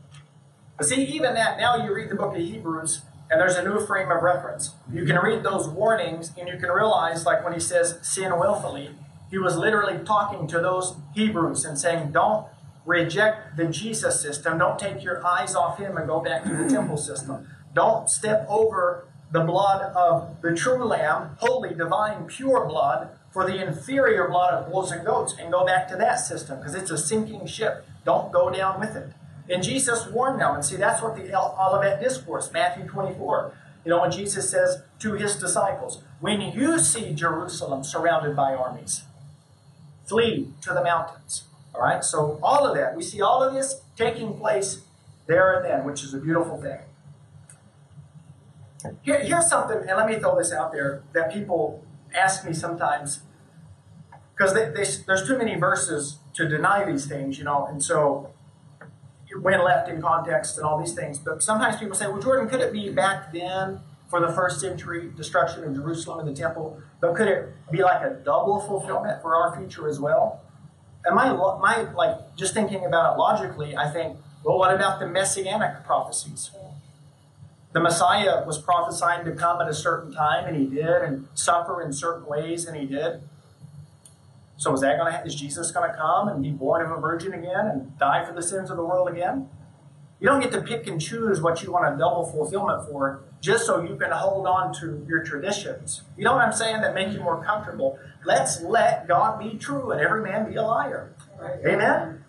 [0.77, 3.85] But see, even that, now you read the book of Hebrews and there's a new
[3.85, 4.71] frame of reference.
[4.91, 8.91] You can read those warnings and you can realize, like when he says sin willfully,
[9.29, 12.47] he was literally talking to those Hebrews and saying, don't
[12.85, 14.57] reject the Jesus system.
[14.57, 17.47] Don't take your eyes off him and go back to the temple system.
[17.73, 23.65] Don't step over the blood of the true lamb, holy, divine, pure blood, for the
[23.65, 26.97] inferior blood of bulls and goats and go back to that system because it's a
[26.97, 27.83] sinking ship.
[28.05, 29.09] Don't go down with it.
[29.49, 30.55] And Jesus warned them.
[30.55, 33.53] And see, that's what the Olivet Discourse, Matthew 24.
[33.85, 39.03] You know, when Jesus says to his disciples, When you see Jerusalem surrounded by armies,
[40.05, 41.43] flee to the mountains.
[41.75, 44.81] All right, so all of that, we see all of this taking place
[45.27, 46.79] there and then, which is a beautiful thing.
[49.01, 53.21] Here, here's something, and let me throw this out there that people ask me sometimes,
[54.35, 58.29] because there's too many verses to deny these things, you know, and so
[59.41, 61.17] when left in context and all these things.
[61.17, 65.09] But sometimes people say, well, Jordan, could it be back then for the first century
[65.17, 69.35] destruction of Jerusalem and the temple, but could it be like a double fulfillment for
[69.35, 70.41] our future as well?
[71.03, 75.07] And my, my like just thinking about it logically, I think, well, what about the
[75.07, 76.51] messianic prophecies?
[77.71, 81.81] The Messiah was prophesying to come at a certain time, and he did, and suffer
[81.81, 83.23] in certain ways, and he did.
[84.57, 86.99] So is that going to is Jesus going to come and be born of a
[86.99, 89.49] virgin again and die for the sins of the world again?
[90.19, 93.65] You don't get to pick and choose what you want a double fulfillment for just
[93.65, 96.03] so you can hold on to your traditions.
[96.17, 96.79] You know what I'm saying?
[96.79, 97.99] That make you more comfortable.
[98.23, 101.13] Let's let God be true and every man be a liar.
[101.67, 102.23] Amen?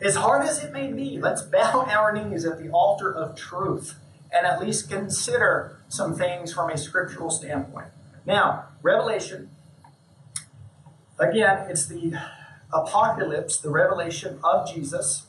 [0.00, 3.98] As hard as it may be, let's bow our knees at the altar of truth
[4.30, 7.88] and at least consider some things from a scriptural standpoint.
[8.26, 9.50] Now, Revelation,
[11.18, 12.18] again, it's the
[12.72, 15.26] apocalypse, the revelation of Jesus.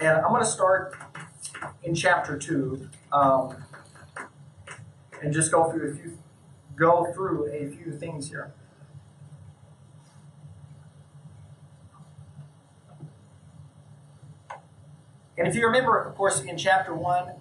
[0.00, 0.96] And I'm going to start
[1.82, 3.56] in chapter 2 um,
[5.22, 6.18] and just go through a few
[6.76, 8.52] go through a few things here.
[15.36, 17.32] And if you remember, of course, in chapter 1,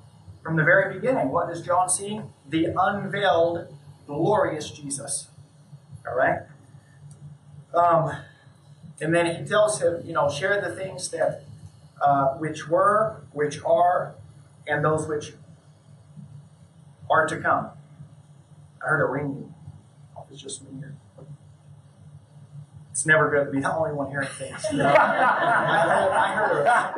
[0.47, 2.21] from the very beginning, what does John see?
[2.47, 3.67] The unveiled,
[4.05, 5.27] glorious Jesus.
[6.07, 6.39] All right?
[7.73, 8.15] Um,
[9.01, 11.43] and then he tells him, you know, share the things that
[12.01, 14.15] uh, which were, which are,
[14.65, 15.33] and those which
[17.09, 17.71] are to come.
[18.81, 19.53] I heard a ringing.
[20.31, 20.95] It's just me here
[22.97, 24.65] it's never good to be the only one hearing things.
[24.71, 24.87] You know?
[24.97, 26.91] I heard, I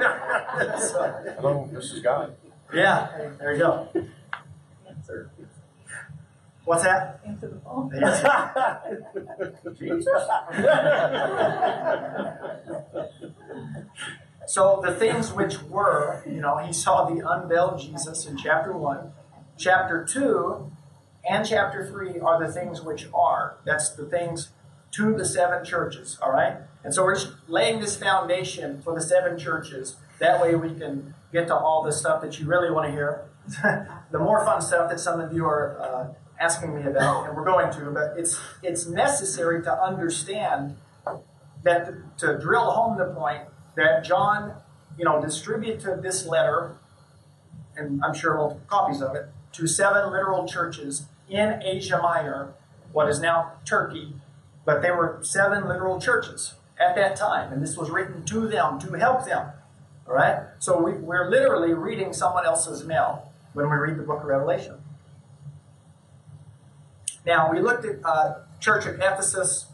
[0.56, 2.36] heard so, Hello, this is God.
[2.74, 3.90] Yeah, there you go.
[4.88, 5.32] Answer.
[6.66, 7.20] What's that?
[7.26, 7.90] Answer the phone.
[9.80, 10.06] Jesus.
[14.48, 19.14] so the things which were, you know, he saw the unveiled Jesus in chapter one.
[19.58, 20.72] Chapter two
[21.28, 23.58] and chapter three are the things which are.
[23.66, 24.50] That's the things
[24.92, 26.58] to the seven churches, all right?
[26.84, 29.98] And so we're just laying this foundation for the seven churches.
[30.20, 33.26] That way we can get to all the stuff that you really want to hear.
[34.12, 37.46] the more fun stuff that some of you are uh, asking me about, and we're
[37.46, 40.78] going to, but it's, it's necessary to understand
[41.64, 41.86] that
[42.18, 43.44] to, to drill home the point
[43.76, 44.54] that John,
[44.98, 46.78] you know, distributed this letter,
[47.76, 52.54] and I'm sure multiple copies of it, to seven literal churches in Asia Minor,
[52.92, 54.16] what is now Turkey,
[54.66, 58.80] but they were seven literal churches at that time, and this was written to them
[58.80, 59.50] to help them.
[60.10, 60.40] All right?
[60.58, 64.78] So we, we're literally reading someone else's mail when we read the book of Revelation.
[67.26, 69.68] Now, we looked at uh, Church of Ephesus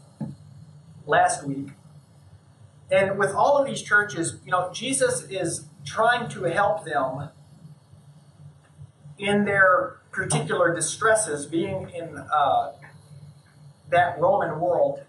[1.06, 1.68] last week.
[2.90, 7.30] And with all of these churches, you know, Jesus is trying to help them
[9.18, 12.72] in their particular distresses, being in uh,
[13.88, 15.02] that Roman world.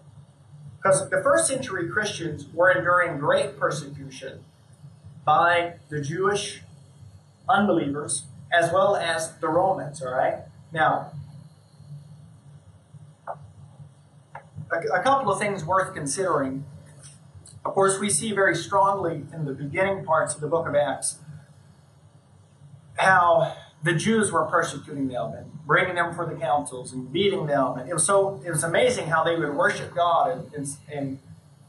[0.76, 4.44] Because the first century Christians were enduring great persecution
[5.28, 6.62] by the Jewish
[7.50, 10.38] unbelievers as well as the Romans, all right?
[10.72, 11.12] Now,
[13.28, 16.64] a, a couple of things worth considering.
[17.62, 21.18] Of course, we see very strongly in the beginning parts of the book of Acts
[22.96, 27.76] how the Jews were persecuting them and bringing them for the councils and beating them.
[27.76, 31.18] And it was so it was amazing how they would worship God and, and, and,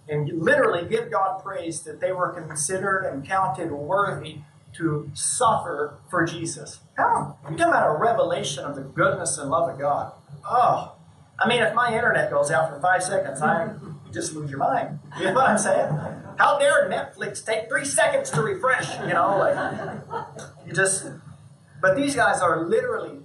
[0.10, 4.40] and literally give God praise that they were considered and counted worthy
[4.74, 6.80] to suffer for Jesus.
[6.96, 7.38] How?
[7.50, 10.14] You talking about a revelation of the goodness and love of God.
[10.50, 10.96] Oh,
[11.40, 13.74] I mean, if my internet goes out for five seconds, I
[14.12, 15.00] just lose your mind.
[15.20, 15.92] You know what I'm saying?
[16.38, 19.00] How dare Netflix take three seconds to refresh?
[19.02, 20.36] You know, like
[20.66, 21.06] you just.
[21.82, 23.20] But these guys are literally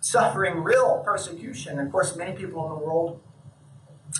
[0.00, 1.78] suffering real persecution.
[1.78, 3.20] Of course, many people in the world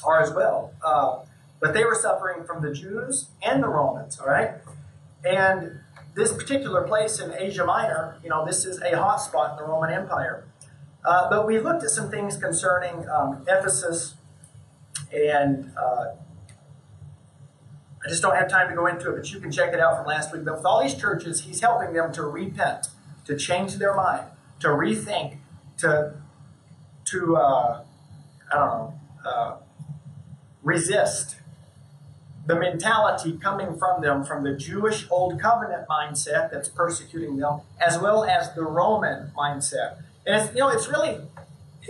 [0.05, 0.73] are as well.
[0.85, 1.21] Uh,
[1.61, 4.19] but they were suffering from the Jews and the Romans.
[4.19, 4.53] All right,
[5.25, 5.81] and
[6.15, 9.71] this particular place in Asia Minor, you know, this is a hot spot in the
[9.71, 10.45] Roman Empire.
[11.05, 14.15] Uh, but we looked at some things concerning um, Ephesus,
[15.13, 16.07] and uh,
[18.05, 19.97] I just don't have time to go into it, but you can check it out
[19.97, 20.45] from last week.
[20.45, 22.89] But with all these churches, he's helping them to repent,
[23.27, 24.25] to change their mind,
[24.61, 25.39] to rethink,
[25.79, 26.15] to
[27.07, 27.85] to uh,
[28.53, 28.95] I don't know,
[29.25, 29.57] uh,
[30.63, 31.37] resist
[32.49, 37.99] the mentality coming from them from the Jewish Old Covenant mindset that's persecuting them, as
[37.99, 39.99] well as the Roman mindset.
[40.27, 41.19] And it's, you know, it's really,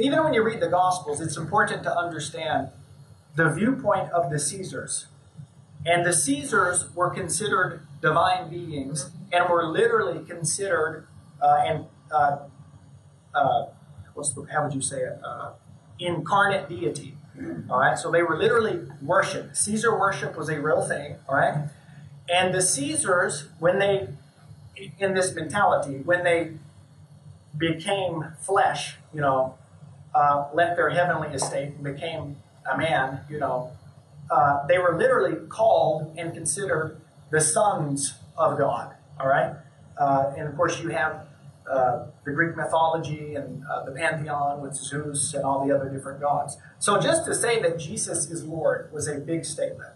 [0.01, 2.71] even when you read the Gospels, it's important to understand
[3.37, 5.07] the viewpoint of the Caesars.
[5.87, 11.07] And the Caesars were considered divine beings and were literally considered
[11.41, 12.39] uh, and uh,
[13.33, 13.67] uh,
[14.15, 15.21] what's the, how would you say it?
[15.25, 15.53] Uh,
[16.01, 17.18] incarnate deity.
[17.71, 19.57] All right, so they were literally worshipped.
[19.57, 21.17] Caesar worship was a real thing.
[21.29, 21.69] All right,
[22.29, 24.09] and the Caesars, when they,
[24.99, 26.55] in this mentality, when they
[27.57, 29.57] became flesh, you know,
[30.15, 32.37] uh, left their heavenly estate and became
[32.71, 33.73] a man, you know,
[34.31, 38.95] uh, they were literally called and considered the sons of God.
[39.21, 39.55] All right,
[39.97, 41.28] uh, and of course you have
[41.71, 46.21] uh, the Greek mythology and uh, the pantheon with Zeus and all the other different
[46.21, 46.57] gods.
[46.79, 49.93] So just to say that Jesus is Lord was a big statement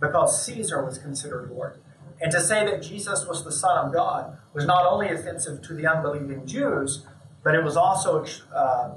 [0.00, 1.80] because Caesar was considered Lord.
[2.20, 5.74] And to say that Jesus was the Son of God was not only offensive to
[5.74, 7.06] the unbelieving Jews,
[7.42, 8.92] but it was also uh,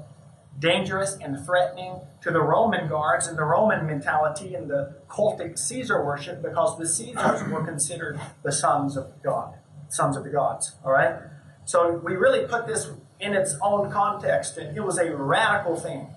[0.58, 6.04] dangerous and threatening to the Roman guards and the Roman mentality and the cultic Caesar
[6.04, 9.54] worship because the Caesars were considered the sons of God,
[9.88, 10.76] sons of the gods.
[10.84, 11.16] All right?
[11.64, 12.90] So we really put this
[13.20, 16.08] in its own context, and it was a radical thing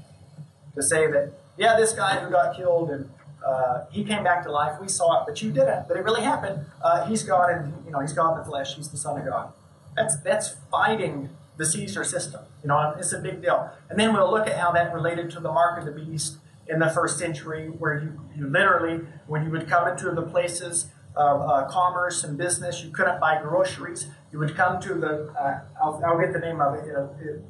[0.76, 3.10] to say that, yeah, this guy who got killed and
[3.46, 4.80] uh, he came back to life.
[4.82, 5.88] We saw it, but you didn't.
[5.88, 6.66] But it really happened.
[6.84, 8.76] Uh, he's God, and you know he's God in the flesh.
[8.76, 9.54] He's the Son of God.
[9.96, 12.42] That's that's fighting the Caesar system.
[12.62, 13.72] You know, it's a big deal.
[13.90, 16.38] And then we'll look at how that related to the mark of the beast
[16.68, 20.88] in the first century, where you, you literally, when you would come into the places
[21.16, 24.08] of uh, commerce and business, you couldn't buy groceries.
[24.32, 26.86] You would come to the, uh, I'll, I'll, get the name of it.
[26.86, 27.44] it.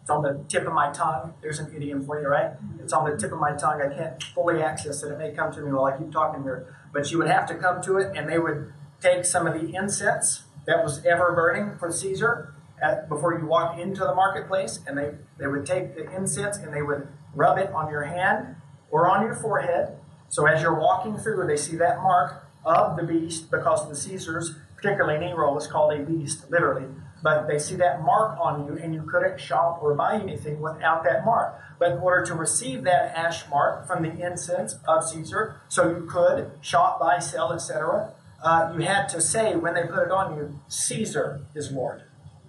[0.00, 1.34] It's on the tip of my tongue.
[1.40, 2.52] There's an idiom for you, right?
[2.78, 3.80] It's on the tip of my tongue.
[3.80, 5.10] I can't fully access it.
[5.10, 6.76] It may come to me while I keep talking here.
[6.92, 9.74] But you would have to come to it, and they would take some of the
[9.74, 14.96] incense that was ever burning for Caesar at, before you walk into the marketplace, and
[14.96, 18.56] they, they would take the incense and they would rub it on your hand
[18.90, 19.96] or on your forehead.
[20.28, 24.56] So as you're walking through, they see that mark of the beast because the Caesars,
[24.84, 26.86] particularly Nero, was called a beast, literally.
[27.22, 31.04] But they see that mark on you, and you couldn't shop or buy anything without
[31.04, 31.58] that mark.
[31.78, 36.06] But in order to receive that ash mark from the incense of Caesar, so you
[36.06, 38.12] could shop, buy, sell, etc.,
[38.42, 42.02] uh, you had to say when they put it on you, Caesar is Lord.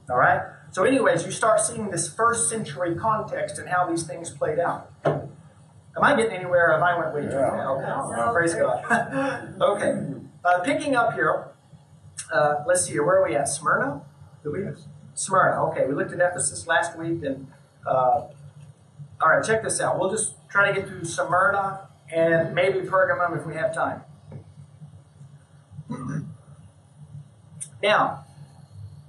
[0.10, 0.42] All right?
[0.72, 4.92] So, anyways, you start seeing this first century context and how these things played out.
[5.06, 8.12] Am I getting anywhere if I went way too fast?
[8.12, 8.32] Okay.
[8.34, 9.54] Praise God.
[9.62, 9.94] okay.
[10.44, 11.55] Uh, picking up here,
[12.32, 13.05] uh, let's see here.
[13.05, 13.47] Where are we at?
[13.47, 14.01] Smyrna?
[14.43, 14.59] Do we?
[15.13, 15.63] Smyrna.
[15.68, 17.47] Okay, we looked at Ephesus last week, and
[17.86, 18.28] uh,
[19.22, 19.99] all right, check this out.
[19.99, 24.01] We'll just try to get through Smyrna and maybe Pergamum if we have time.
[27.84, 28.26] now,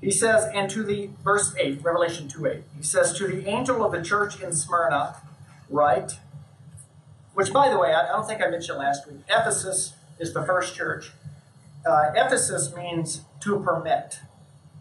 [0.00, 3.84] he says, and to the verse 8, Revelation 2 8, he says, To the angel
[3.84, 5.16] of the church in Smyrna,
[5.68, 6.18] write,
[7.34, 10.74] which by the way, I, don't think I mentioned last week, Ephesus is the first
[10.74, 11.12] church.
[11.86, 14.18] Uh, Ephesus means to permit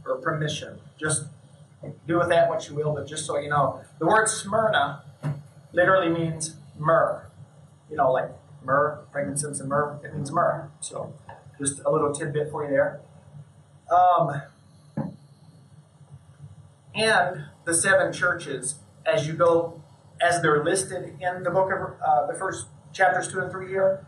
[0.06, 0.80] or permission.
[0.99, 1.26] Just
[2.08, 5.03] do with that what you will, but just so you know, the word Smyrna
[5.72, 7.28] literally means myrrh.
[7.91, 8.32] You know, like
[8.64, 10.72] myrrh, frankincense, and myrrh, it means myrrh.
[10.80, 11.14] So
[11.60, 13.01] just a little tidbit for you there.
[13.91, 14.41] Um,
[16.95, 18.76] and the seven churches,
[19.06, 19.84] as you go,
[20.20, 24.06] as they're listed in the book of uh, the first chapters two and three here,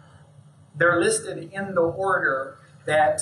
[0.76, 2.58] they're listed in the order
[2.88, 3.22] that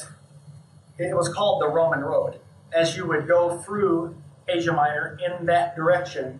[0.97, 2.39] it was called the Roman road.
[2.73, 4.15] As you would go through
[4.47, 6.39] Asia Minor in that direction,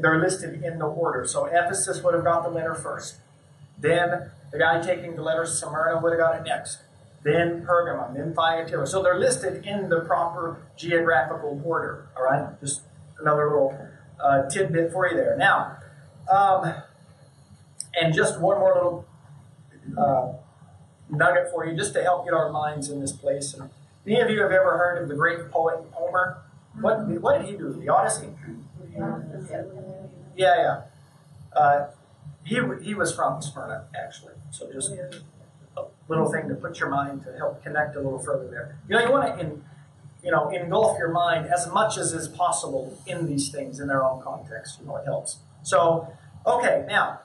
[0.00, 1.26] they're listed in the order.
[1.26, 3.16] So Ephesus would have got the letter first.
[3.78, 6.78] Then the guy taking the letter Smyrna would have got it next.
[7.24, 8.86] Then Pergamum, then Thyatira.
[8.86, 12.08] So they're listed in the proper geographical order.
[12.16, 12.82] All right, just
[13.20, 13.88] another little
[14.22, 15.36] uh, tidbit for you there.
[15.36, 15.76] Now,
[16.32, 16.74] um,
[17.94, 19.06] and just one more little
[19.98, 20.32] uh,
[21.12, 23.54] nugget for you, just to help get our minds in this place.
[23.54, 23.70] And
[24.06, 26.42] any of you have ever heard of the great poet Homer?
[26.80, 27.72] What what did he do?
[27.72, 28.28] The Odyssey.
[30.34, 30.82] Yeah, yeah.
[31.54, 31.86] Uh,
[32.44, 34.32] he he was from Smyrna, actually.
[34.50, 34.90] So just
[35.76, 38.78] a little thing to put your mind to help connect a little further there.
[38.88, 39.64] You know, you want to in,
[40.24, 44.02] you know engulf your mind as much as is possible in these things in their
[44.02, 44.80] own context.
[44.80, 45.38] You know, it helps.
[45.62, 46.08] So,
[46.46, 47.20] okay, now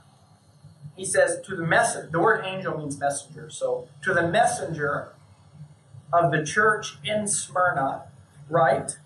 [0.98, 2.10] he says to the messenger.
[2.12, 3.50] The word angel means messenger.
[3.50, 5.14] So to the messenger
[6.12, 8.06] of the church in Smyrna,
[8.50, 8.98] write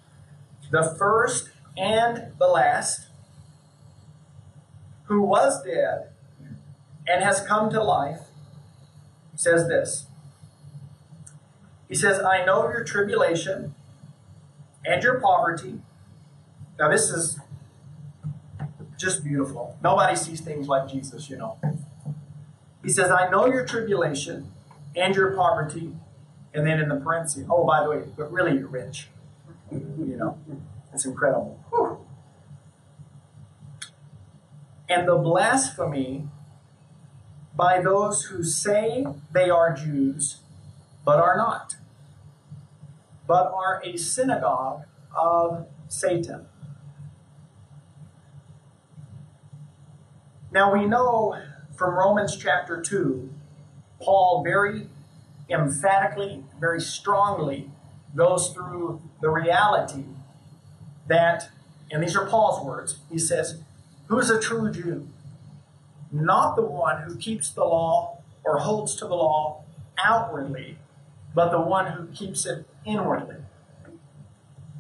[0.72, 3.08] the first and the last,
[5.06, 6.10] who was dead
[7.06, 8.22] and has come to life,
[9.36, 10.06] says this.
[11.90, 13.76] He says, I know your tribulation
[14.86, 15.82] and your poverty.
[16.80, 17.38] Now, this is
[19.02, 19.78] just beautiful.
[19.84, 21.58] Nobody sees things like Jesus, you know.
[22.84, 24.52] He says, I know your tribulation
[24.96, 25.94] and your poverty.
[26.54, 29.08] And then in the parentheses, oh, by the way, but really you're rich.
[29.72, 30.38] You know,
[30.94, 31.64] it's incredible.
[31.70, 32.06] Whew.
[34.90, 36.28] And the blasphemy
[37.56, 40.42] by those who say they are Jews,
[41.06, 41.76] but are not,
[43.28, 44.84] but are a synagogue
[45.16, 46.48] of Satan.
[50.52, 51.38] Now we know
[51.78, 53.30] from Romans chapter 2,
[54.02, 54.88] Paul very
[55.50, 57.72] emphatically, very strongly
[58.16, 60.04] goes through the reality
[61.08, 61.50] that,
[61.90, 63.62] and these are Paul's words, he says,
[64.08, 65.08] Who's a true Jew?
[66.12, 69.64] Not the one who keeps the law or holds to the law
[70.04, 70.78] outwardly,
[71.34, 73.38] but the one who keeps it inwardly.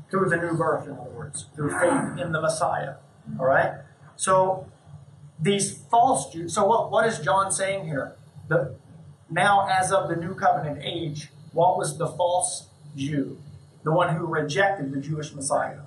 [0.09, 2.95] Through the new birth, in other words, through faith in the Messiah.
[3.39, 3.75] All right?
[4.17, 4.67] So,
[5.41, 8.15] these false Jews, so what, what is John saying here?
[8.47, 8.75] The,
[9.29, 13.41] now, as of the new covenant age, what was the false Jew?
[13.83, 15.79] The one who rejected the Jewish Messiah.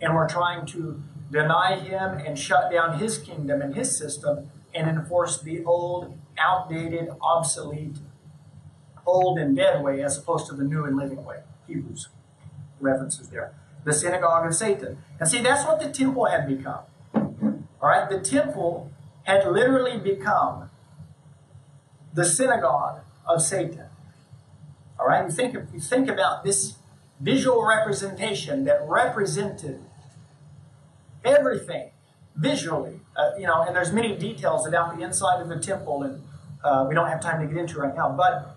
[0.00, 4.88] And we're trying to deny him and shut down his kingdom and his system and
[4.88, 7.98] enforce the old, outdated, obsolete,
[9.06, 11.40] old and dead way as opposed to the new and living way.
[11.68, 12.08] Hebrews
[12.80, 13.52] references there.
[13.84, 14.98] The synagogue of Satan.
[15.18, 16.80] And see, that's what the temple had become.
[17.80, 18.92] All right, the temple
[19.24, 20.70] had literally become
[22.12, 23.86] the synagogue of Satan.
[24.98, 26.74] All right, you think if you think about this
[27.20, 29.80] visual representation that represented
[31.24, 31.90] everything
[32.36, 33.00] visually.
[33.16, 36.22] Uh, you know, and there's many details about the inside of the temple, and
[36.64, 38.10] uh, we don't have time to get into right now.
[38.10, 38.56] But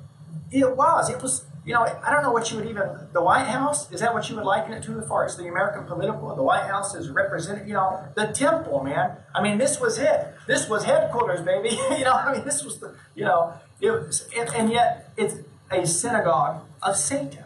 [0.52, 2.84] it was, it was, you know, I don't know what you would even,
[3.14, 5.48] the White House, is that what you would liken it to as far as the
[5.48, 6.36] American political?
[6.36, 9.18] The White House is represented, you know, the temple, man.
[9.34, 10.34] I mean, this was it.
[10.46, 11.70] This was headquarters, baby.
[11.98, 15.36] you know, I mean, this was the, you know, it was, and yet it's
[15.72, 17.46] a synagogue of Satan.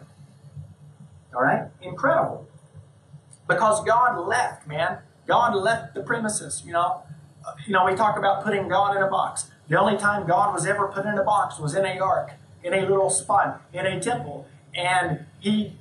[1.34, 1.68] All right?
[1.80, 2.48] Incredible.
[3.46, 4.98] Because God left, man.
[5.26, 7.02] God left the premises, you know.
[7.66, 9.50] You know, we talk about putting God in a box.
[9.68, 12.32] The only time God was ever put in a box was in a ark,
[12.62, 14.46] in a little spot, in a temple.
[14.74, 15.74] And he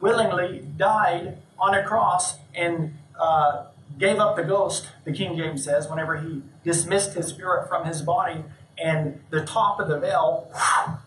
[0.00, 3.64] willingly died on a cross and uh,
[3.98, 8.02] gave up the ghost, the King James says, whenever he dismissed his spirit from his
[8.02, 8.44] body,
[8.80, 10.52] and the top of the veil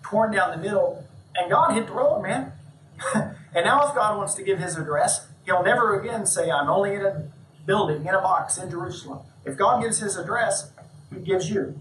[0.04, 2.52] torn down the middle, and God hit the road, man.
[3.16, 6.96] and now, if God wants to give his address, He'll never again say, I'm only
[6.96, 7.24] in a
[7.66, 9.20] building, in a box in Jerusalem.
[9.46, 10.72] If God gives his address,
[11.14, 11.80] he gives you.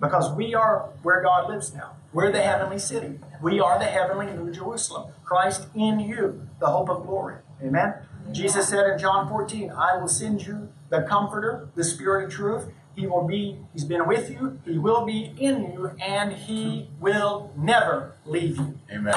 [0.00, 1.96] Because we are where God lives now.
[2.12, 3.20] We're the heavenly city.
[3.40, 5.12] We are the heavenly New Jerusalem.
[5.24, 7.36] Christ in you, the hope of glory.
[7.62, 7.94] Amen?
[8.32, 12.72] Jesus said in John 14, I will send you the Comforter, the Spirit of truth.
[12.96, 17.52] He will be, He's been with you, He will be in you, and He will
[17.56, 18.78] never leave you.
[18.92, 19.14] Amen.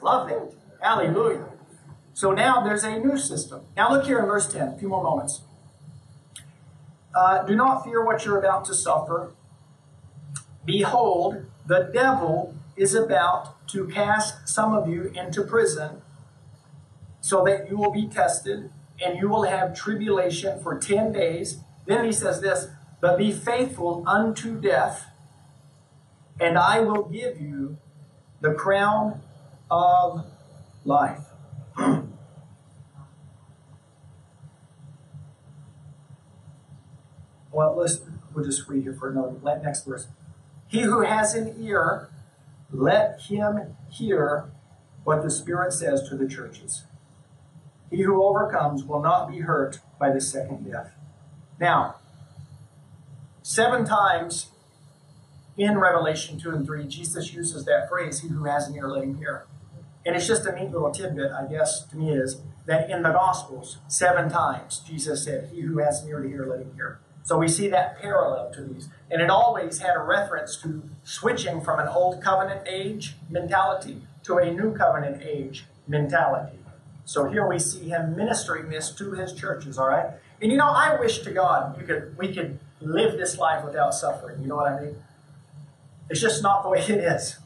[0.00, 0.52] Love that.
[0.80, 1.46] Hallelujah.
[2.14, 3.62] So now there's a new system.
[3.76, 5.42] Now look here in verse 10, a few more moments.
[7.14, 9.32] Uh, do not fear what you're about to suffer.
[10.64, 16.02] Behold, the devil is about to cast some of you into prison
[17.20, 18.70] so that you will be tested
[19.04, 21.58] and you will have tribulation for 10 days.
[21.86, 22.68] Then he says this,
[23.00, 25.06] but be faithful unto death,
[26.40, 27.78] and I will give you
[28.40, 29.20] the crown
[29.70, 30.24] of
[30.84, 31.20] life.
[37.52, 38.00] well, let's
[38.34, 40.08] we'll just read here for another next verse.
[40.68, 42.08] He who has an ear,
[42.72, 44.50] let him hear
[45.04, 46.84] what the Spirit says to the churches.
[47.90, 50.92] He who overcomes will not be hurt by the second death.
[51.60, 51.96] Now,
[53.42, 54.50] seven times
[55.56, 59.04] in Revelation 2 and 3, Jesus uses that phrase, he who has an ear, let
[59.04, 59.46] him hear.
[60.04, 63.10] And it's just a neat little tidbit, I guess, to me is that in the
[63.10, 67.00] Gospels, seven times Jesus said, He who has an ear to hear, let him hear.
[67.26, 68.88] So we see that parallel to these.
[69.10, 74.36] And it always had a reference to switching from an old covenant age mentality to
[74.36, 76.56] a new covenant age mentality.
[77.04, 80.10] So here we see him ministering this to his churches, all right?
[80.40, 83.92] And you know, I wish to God you could we could live this life without
[83.92, 84.40] suffering.
[84.40, 84.96] You know what I mean?
[86.08, 87.38] It's just not the way it is.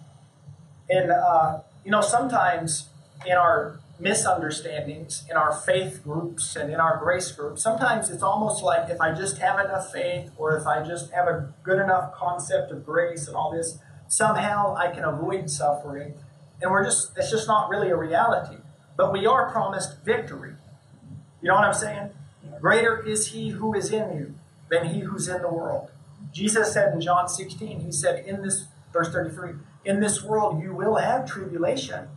[0.91, 2.91] And uh, you know, sometimes
[3.25, 8.63] in our misunderstandings, in our faith groups and in our grace groups, sometimes it's almost
[8.63, 12.15] like if I just have enough faith or if I just have a good enough
[12.15, 13.79] concept of grace and all this,
[14.09, 16.15] somehow I can avoid suffering.
[16.61, 18.57] And we're just, it's just not really a reality.
[18.97, 20.55] But we are promised victory.
[21.41, 22.11] You know what I'm saying?
[22.61, 24.35] Greater is he who is in you
[24.71, 25.91] than he who's in the world.
[26.33, 29.53] Jesus said in John 16, he said, in this, verse 33,
[29.85, 32.09] in this world you will have tribulation,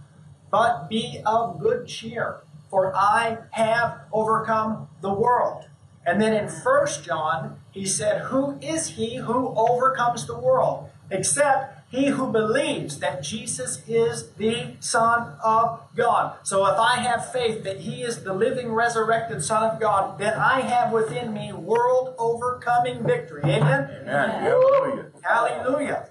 [0.54, 5.66] but be of good cheer, for I have overcome the world.
[6.06, 10.91] And then in First John, he said, Who is he who overcomes the world?
[11.10, 16.36] Except he who believes that Jesus is the Son of God.
[16.43, 20.34] So if I have faith that he is the living, resurrected Son of God, then
[20.34, 23.41] I have within me world overcoming victory.
[23.43, 23.89] Amen?
[24.01, 24.43] Amen.
[24.43, 25.06] Hallelujah.
[25.24, 26.10] Hallelujah.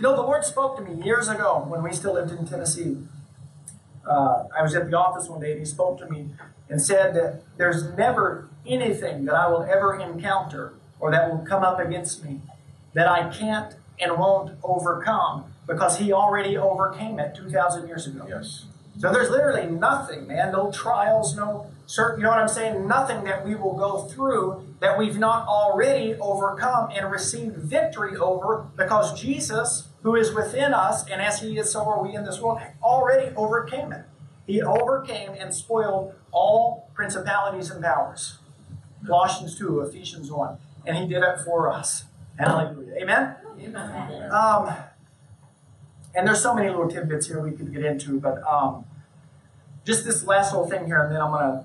[0.00, 2.96] You know, the Lord spoke to me years ago when we still lived in Tennessee.
[4.06, 6.30] Uh, I was at the office one day and he spoke to me
[6.68, 11.62] and said that there's never anything that I will ever encounter or that will come
[11.62, 12.40] up against me
[12.94, 18.26] that I can't and won't overcome because he already overcame it 2,000 years ago.
[18.28, 18.66] Yes.
[18.98, 22.86] So there's literally nothing, man, no trials, no certain, you know what I'm saying?
[22.86, 28.66] Nothing that we will go through that we've not already overcome and received victory over
[28.76, 32.38] because Jesus, who is within us, and as he is, so are we in this
[32.38, 34.04] world, already overcame it.
[34.46, 38.38] He overcame and spoiled all principalities and powers.
[39.06, 40.58] Colossians 2, Ephesians 1.
[40.86, 42.04] And he did it for us.
[42.38, 42.92] Hallelujah.
[43.00, 43.36] Amen?
[43.58, 44.30] Amen.
[44.30, 44.74] Um,
[46.14, 48.84] and there's so many little tidbits here we could get into, but um,
[49.86, 51.64] just this last little thing here, and then I'm going to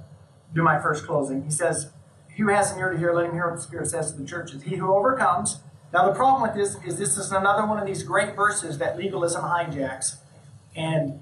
[0.55, 1.43] do my first closing.
[1.43, 1.91] He says,
[2.33, 4.17] He who has an ear to hear, let him hear what the Spirit says to
[4.17, 4.63] the churches.
[4.63, 5.59] He who overcomes.
[5.91, 8.97] Now, the problem with this is this is another one of these great verses that
[8.97, 10.17] legalism hijacks.
[10.75, 11.21] And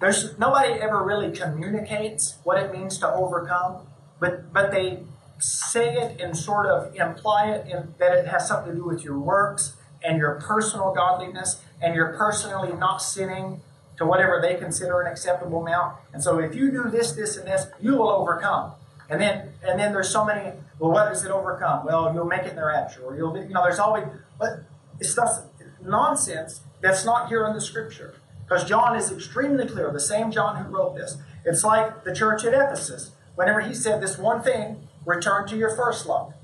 [0.00, 3.86] there's nobody ever really communicates what it means to overcome,
[4.20, 5.00] but but they
[5.38, 9.04] say it and sort of imply it in, that it has something to do with
[9.04, 13.60] your works and your personal godliness and you're personally not sinning
[13.96, 15.96] to whatever they consider an acceptable amount.
[16.12, 18.72] And so if you do this, this, and this, you will overcome.
[19.08, 21.84] And then and then there's so many, well, what does it overcome?
[21.84, 24.04] Well, you'll make it in the rapture, or you'll you know, there's always
[24.38, 24.60] but
[24.98, 25.44] it's stuff
[25.82, 28.14] nonsense that's not here in the scripture.
[28.46, 31.16] Because John is extremely clear, the same John who wrote this.
[31.44, 33.12] It's like the church at Ephesus.
[33.34, 36.34] Whenever he said this one thing, return to your first love.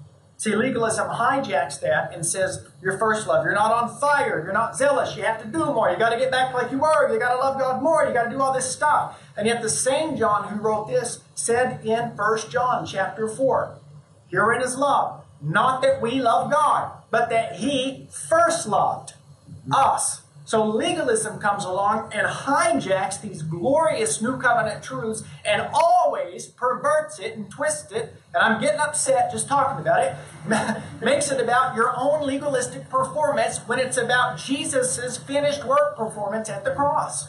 [0.40, 4.74] See, legalism hijacks that and says, your first love, you're not on fire, you're not
[4.74, 7.18] zealous, you have to do more, you got to get back like you were, you
[7.18, 9.22] got to love God more, you got to do all this stuff.
[9.36, 13.76] And yet the same John who wrote this said in 1 John chapter 4,
[14.30, 19.12] herein is love, not that we love God, but that he first loved
[19.70, 20.22] us.
[20.50, 27.36] So legalism comes along and hijacks these glorious new covenant truths and always perverts it
[27.36, 28.16] and twists it.
[28.34, 30.82] And I'm getting upset just talking about it.
[31.00, 36.64] Makes it about your own legalistic performance when it's about Jesus' finished work performance at
[36.64, 37.28] the cross.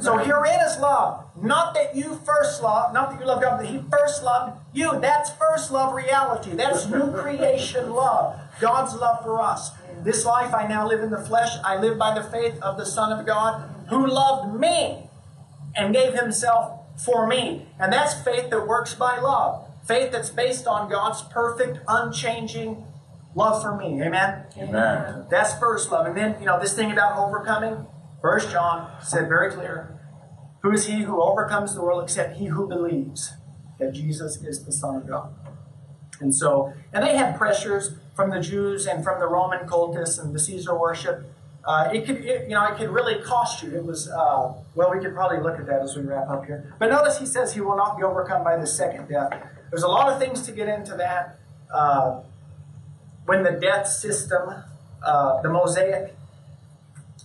[0.00, 1.22] So herein is love.
[1.36, 4.98] Not that you first loved, not that you loved God, but He first loved you.
[5.00, 6.52] That's first love reality.
[6.52, 8.40] That's new creation love.
[8.58, 9.70] God's love for us.
[10.02, 12.86] This life I now live in the flesh, I live by the faith of the
[12.86, 15.08] Son of God who loved me
[15.76, 17.66] and gave himself for me.
[17.78, 19.68] And that's faith that works by love.
[19.86, 22.84] Faith that's based on God's perfect, unchanging
[23.34, 24.02] love for me.
[24.02, 24.44] Amen?
[24.56, 25.26] Amen.
[25.30, 26.06] That's first love.
[26.06, 27.86] And then, you know, this thing about overcoming,
[28.24, 30.00] First John said very clear
[30.62, 33.34] Who is he who overcomes the world except he who believes
[33.78, 35.34] that Jesus is the Son of God?
[36.20, 40.34] And so, and they had pressures from the Jews and from the Roman cultists and
[40.34, 41.30] the Caesar worship.
[41.64, 43.74] Uh, it could, it, you know, it could really cost you.
[43.74, 46.74] It was, uh, well, we could probably look at that as we wrap up here.
[46.78, 49.32] But notice he says he will not be overcome by the second death.
[49.70, 51.38] There's a lot of things to get into that.
[51.72, 52.20] Uh,
[53.24, 54.54] when the death system,
[55.02, 56.14] uh, the Mosaic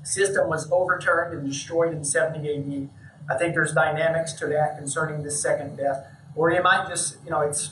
[0.03, 2.89] system was overturned and destroyed in 70 AD,
[3.29, 6.05] I think there's dynamics to that concerning the second death.
[6.35, 7.71] Or you might just, you know, it's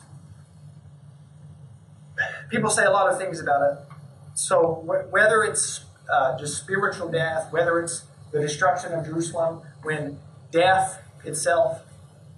[2.49, 3.77] people say a lot of things about it.
[4.33, 10.19] So wh- whether it's uh, just spiritual death, whether it's the destruction of Jerusalem, when
[10.51, 11.81] death itself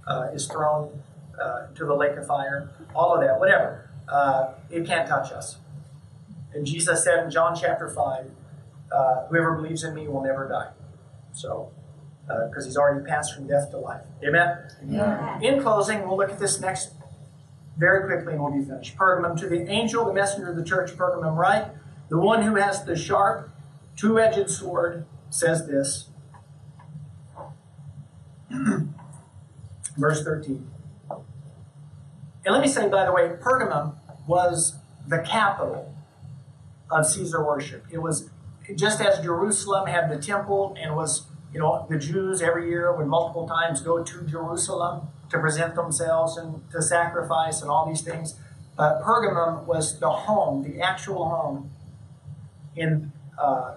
[0.07, 1.03] uh, is thrown
[1.39, 5.57] uh, to the lake of fire, all of that, whatever, uh, it can't touch us.
[6.53, 8.31] And Jesus said in John chapter 5,
[8.91, 10.71] uh, whoever believes in me will never die.
[11.33, 11.71] So,
[12.49, 14.01] because he's already passed from death to life.
[14.23, 14.57] Amen?
[14.83, 15.43] Amen.
[15.43, 16.91] In closing, we'll look at this next
[17.79, 18.97] very quickly and we'll be finished.
[18.97, 21.67] Pergamum, to the angel, the messenger of the church, Pergamum, write,
[22.09, 23.49] the one who has the sharp,
[23.95, 26.09] two edged sword says this.
[29.97, 30.69] Verse 13.
[32.45, 33.95] And let me say, by the way, Pergamum
[34.27, 34.75] was
[35.07, 35.95] the capital
[36.91, 37.85] of Caesar worship.
[37.91, 38.29] It was
[38.75, 43.07] just as Jerusalem had the temple and was, you know, the Jews every year would
[43.07, 48.35] multiple times go to Jerusalem to present themselves and to sacrifice and all these things.
[48.75, 51.71] But Pergamum was the home, the actual home
[52.75, 53.75] in uh,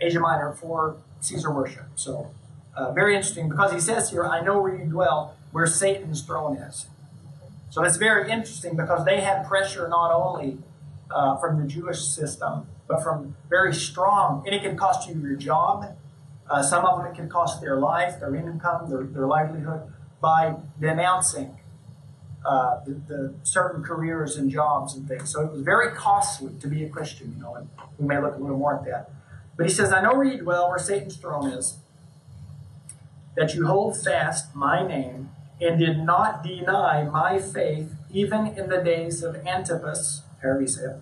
[0.00, 1.86] Asia Minor for Caesar worship.
[1.94, 2.30] So,
[2.74, 6.56] uh, very interesting because he says here, I know where you dwell, where Satan's throne
[6.56, 6.86] is.
[7.70, 10.58] So, it's very interesting because they had pressure not only
[11.10, 15.36] uh, from the Jewish system, but from very strong, and it can cost you your
[15.36, 15.96] job.
[16.48, 20.56] Uh, some of them it can cost their life, their income, their, their livelihood by
[20.80, 21.58] denouncing
[22.44, 25.32] uh, the, the, certain careers and jobs and things.
[25.32, 28.36] So it was very costly to be a Christian, you know, and we may look
[28.36, 29.10] a little more at that.
[29.56, 31.78] But he says, I know where you dwell, where Satan's throne is,
[33.36, 38.82] that you hold fast my name and did not deny my faith even in the
[38.82, 40.94] days of Antipas, say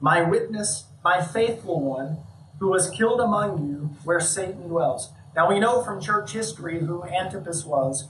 [0.00, 2.18] my witness, my faithful one,
[2.60, 5.10] who was killed among you where Satan dwells.
[5.34, 8.08] Now we know from church history who Antipas was.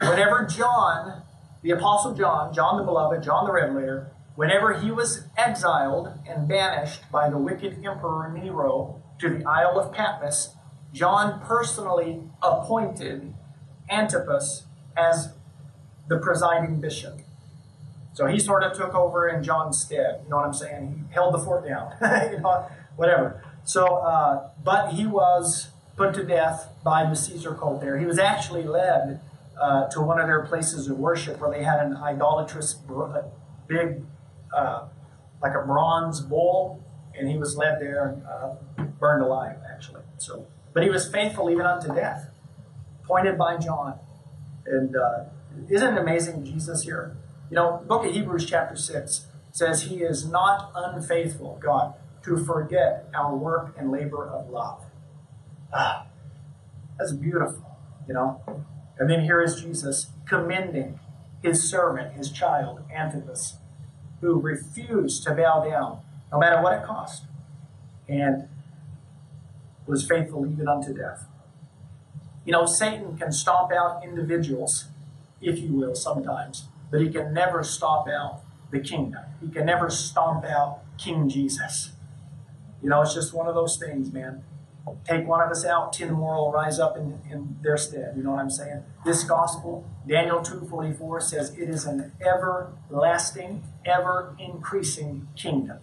[0.00, 1.22] Whenever John,
[1.62, 7.02] the Apostle John, John the Beloved, John the Revelator, whenever he was exiled and banished
[7.12, 10.54] by the wicked Emperor Nero to the Isle of Patmos,
[10.92, 13.34] John personally appointed
[13.90, 14.64] Antipas
[14.96, 15.34] as
[16.08, 17.20] the presiding bishop.
[18.14, 20.22] So he sort of took over in John's stead.
[20.24, 21.06] You know what I'm saying?
[21.08, 21.92] He held the fort down.
[22.32, 23.44] you know, whatever.
[23.64, 27.98] So, uh, but he was put to death by the Caesar cult there.
[27.98, 29.20] He was actually led
[29.60, 32.74] uh, to one of their places of worship where they had an idolatrous
[33.66, 34.02] big,
[34.56, 34.86] uh,
[35.42, 36.82] like a bronze bull,
[37.14, 40.02] and he was led there and uh, burned alive, actually.
[40.16, 42.30] So, but he was faithful even unto death,
[43.04, 43.98] pointed by John.
[44.66, 45.24] And uh,
[45.68, 47.16] isn't it amazing Jesus here?
[47.50, 51.94] You know, book of Hebrews chapter 6 says he is not unfaithful, God,
[52.24, 54.84] to forget our work and labor of love.
[55.72, 56.06] Ah,
[56.98, 58.40] that's beautiful, you know.
[59.00, 61.00] And then here is Jesus commending
[61.42, 63.56] his servant, his child, Antipas,
[64.20, 67.24] who refused to bow down, no matter what it cost,
[68.06, 68.46] and
[69.86, 71.24] was faithful even unto death.
[72.44, 74.88] You know, Satan can stomp out individuals,
[75.40, 79.22] if you will, sometimes, but he can never stomp out the kingdom.
[79.40, 81.92] He can never stomp out King Jesus.
[82.82, 84.44] You know, it's just one of those things, man.
[85.04, 88.14] Take one of us out, ten more will rise up in, in their stead.
[88.16, 88.82] You know what I'm saying?
[89.04, 95.78] This gospel, Daniel 2.44 says it is an everlasting, ever increasing kingdom.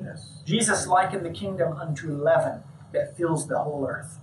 [0.00, 0.42] Yes.
[0.44, 2.62] Jesus likened the kingdom unto leaven.
[2.92, 4.18] that fills the whole earth.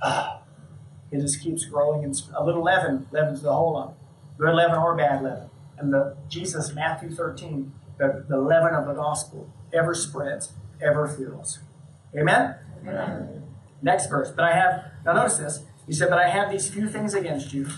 [0.00, 0.42] Ah,
[1.10, 3.94] it just keeps growing, and a little leaven leavens the whole lump,
[4.38, 5.50] good leaven or bad leaven.
[5.76, 11.58] And the Jesus, Matthew 13, the, the leaven of the gospel ever spreads, ever fills.
[12.16, 12.54] Amen?
[13.82, 14.30] Next verse.
[14.30, 15.64] But I have, now notice this.
[15.86, 17.68] He said, But I have these few things against you.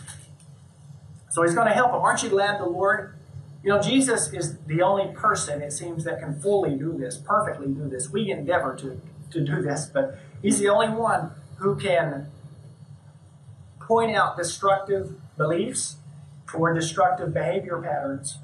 [1.31, 2.01] So he's going to help him.
[2.01, 3.15] Aren't you glad the Lord
[3.63, 7.69] you know, Jesus is the only person, it seems, that can fully do this, perfectly
[7.69, 8.11] do this.
[8.11, 9.01] We endeavor to,
[9.31, 12.27] to do this, but He's the only one who can
[13.81, 15.97] point out destructive beliefs
[16.53, 18.39] or destructive behavior patterns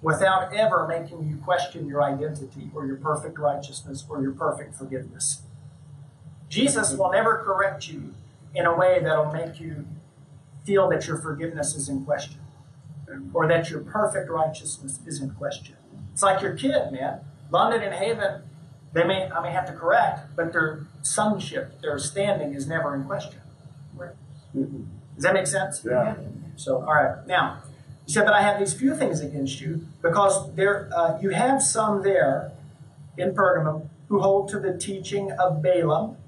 [0.00, 5.42] without ever making you question your identity or your perfect righteousness or your perfect forgiveness.
[6.52, 8.12] Jesus will never correct you
[8.54, 9.86] in a way that'll make you
[10.66, 12.40] feel that your forgiveness is in question
[13.32, 15.76] or that your perfect righteousness is in question.
[16.12, 17.20] It's like your kid, man.
[17.50, 18.42] London and Haven,
[18.92, 23.04] they may I may have to correct, but their sonship, their standing is never in
[23.04, 23.40] question.
[24.54, 25.82] Does that make sense?
[25.88, 26.16] Yeah.
[26.56, 27.26] So, all right.
[27.26, 27.62] Now,
[28.04, 31.62] he said, but I have these few things against you because there uh, you have
[31.62, 32.52] some there
[33.16, 36.18] in Pergamum who hold to the teaching of Balaam,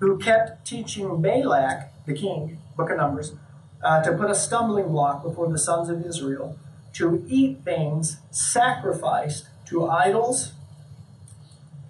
[0.00, 3.34] who kept teaching Balak, the king, Book of Numbers,
[3.82, 6.58] uh, to put a stumbling block before the sons of Israel,
[6.94, 10.52] to eat things sacrificed to idols,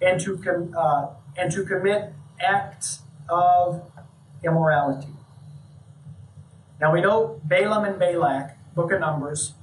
[0.01, 1.07] and to com- uh,
[1.37, 2.99] and to commit acts
[3.29, 3.89] of
[4.43, 5.07] immorality.
[6.79, 9.53] Now we know Balaam and Balak, Book of Numbers,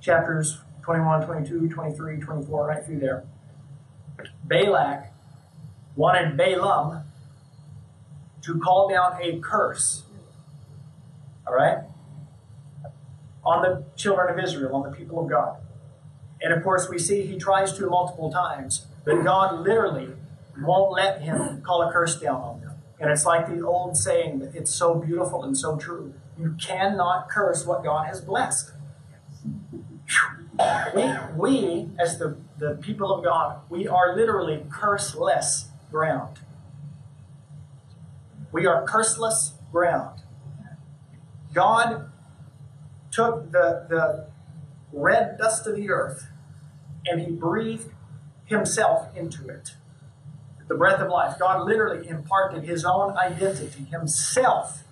[0.00, 3.24] chapters 21, 22, 23, 24, right through there.
[4.44, 5.12] Balak
[5.96, 7.04] wanted Balaam
[8.42, 10.04] to call down a curse
[11.48, 11.78] all right?
[13.44, 15.56] On the children of Israel, on the people of God.
[16.40, 20.10] And of course, we see he tries to multiple times, but God literally
[20.60, 22.72] won't let him call a curse down on them.
[23.00, 26.14] And it's like the old saying that it's so beautiful and so true.
[26.38, 28.72] You cannot curse what God has blessed.
[30.94, 31.04] We,
[31.36, 36.40] we as the, the people of God, we are literally curseless ground.
[38.52, 40.22] We are curseless ground.
[41.52, 42.10] God
[43.10, 44.26] took the, the
[44.92, 46.28] red dust of the earth
[47.06, 47.92] and he breathed
[48.44, 49.72] himself into it.
[50.68, 51.38] The breath of life.
[51.38, 54.84] God literally imparted his own identity, himself,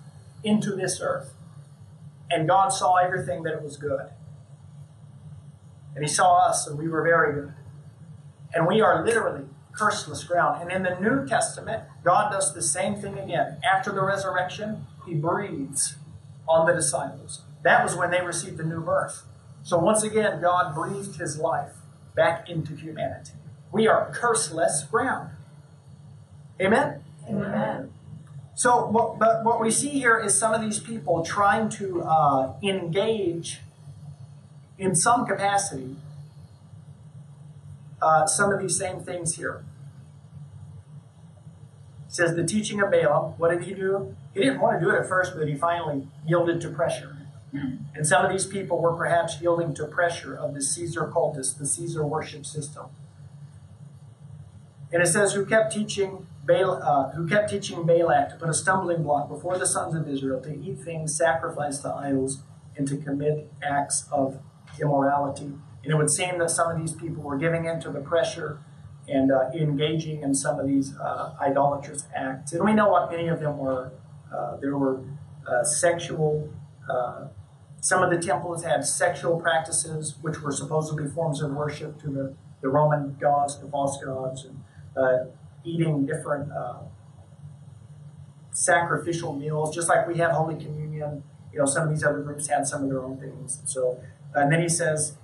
[0.43, 1.33] into this earth.
[2.29, 4.09] And God saw everything that it was good.
[5.95, 7.53] And he saw us, and we were very good.
[8.53, 9.45] And we are literally
[9.77, 10.61] curseless ground.
[10.61, 13.57] And in the New Testament, God does the same thing again.
[13.63, 15.95] After the resurrection, he breathes
[16.47, 17.41] on the disciples.
[17.63, 19.23] That was when they received the new birth.
[19.63, 21.73] So once again, God breathed his life
[22.15, 23.33] back into humanity.
[23.71, 25.31] We are curseless ground.
[26.59, 27.03] Amen?
[27.29, 27.93] Amen.
[28.55, 32.53] So, what, but what we see here is some of these people trying to uh,
[32.63, 33.59] engage
[34.79, 35.95] in some capacity
[38.01, 39.63] uh, some of these same things here.
[42.07, 43.33] It says the teaching of Balaam.
[43.37, 44.15] What did he do?
[44.33, 47.17] He didn't want to do it at first, but he finally yielded to pressure.
[47.95, 51.65] And some of these people were perhaps yielding to pressure of the Caesar cultus, the
[51.65, 52.87] Caesar worship system.
[54.91, 58.53] And it says, who kept teaching Baal, uh, who kept teaching Balak to put a
[58.53, 62.43] stumbling block before the sons of Israel to eat things sacrificed to idols
[62.77, 64.39] and to commit acts of
[64.79, 65.53] immorality.
[65.87, 68.59] And it would seem that some of these people were giving in to the pressure
[69.07, 72.51] and uh, engaging in some of these uh, idolatrous acts.
[72.51, 73.93] And we know what many of them were.
[74.29, 75.05] Uh, there were
[75.47, 76.53] uh, sexual,
[76.89, 77.27] uh,
[77.79, 82.35] some of the temples had sexual practices, which were supposedly forms of worship to the,
[82.61, 84.61] the Roman gods, the false gods, and
[84.97, 85.27] uh,
[85.63, 86.51] eating different
[88.51, 91.23] sacrificial meals, just like we have Holy Communion.
[91.53, 93.61] You know, some of these other groups had some of their own things.
[93.63, 94.01] So,
[94.35, 95.15] and then he says,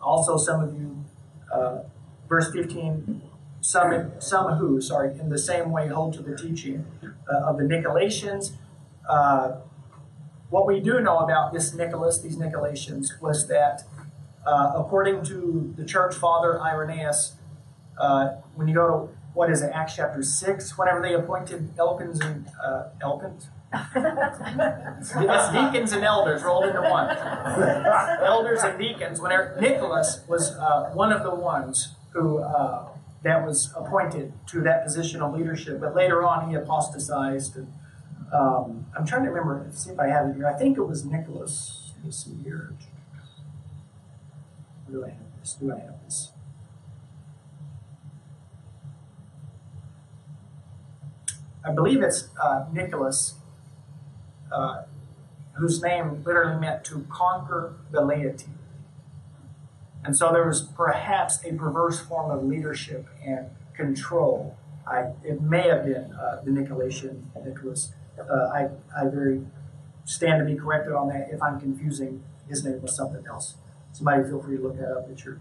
[0.00, 1.04] also some of you
[2.30, 3.20] verse 15,
[3.60, 7.64] some, some who, sorry, in the same way hold to the teaching uh, of the
[7.64, 8.52] Nicolaitans.
[9.06, 9.56] Uh,
[10.48, 13.82] what we do know about this Nicholas, these Nicolaitans, was that
[14.46, 17.34] uh, according to the church father Irenaeus,
[17.98, 22.20] uh, when you go to what is it, Acts chapter 6, whenever they appointed Elkins
[22.20, 23.48] and uh, Elkins?
[23.72, 27.08] It's deacons and elders rolled into one.
[28.20, 29.20] elders and deacons.
[29.20, 32.88] Whenever Nicholas was uh, one of the ones who uh,
[33.22, 35.80] that was appointed to that position of leadership.
[35.80, 37.56] But later on, he apostatized.
[37.56, 37.72] And,
[38.32, 40.46] um, I'm trying to remember, see if I have it here.
[40.46, 41.92] I think it was Nicholas.
[41.96, 42.74] Let me see here.
[44.90, 45.54] Do I have this?
[45.54, 46.32] Do I have this?
[51.62, 53.34] I believe it's uh, Nicholas,
[54.52, 54.82] uh,
[55.54, 58.46] whose name literally meant to conquer the laity.
[60.04, 64.56] And so there was perhaps a perverse form of leadership and control.
[64.86, 67.92] I, it may have been uh, the Nicolaitan Nicholas.
[68.18, 69.42] Uh, I, I very
[70.04, 73.54] stand to be corrected on that if I'm confusing his name with something else.
[73.92, 75.40] Somebody feel free to look that up at your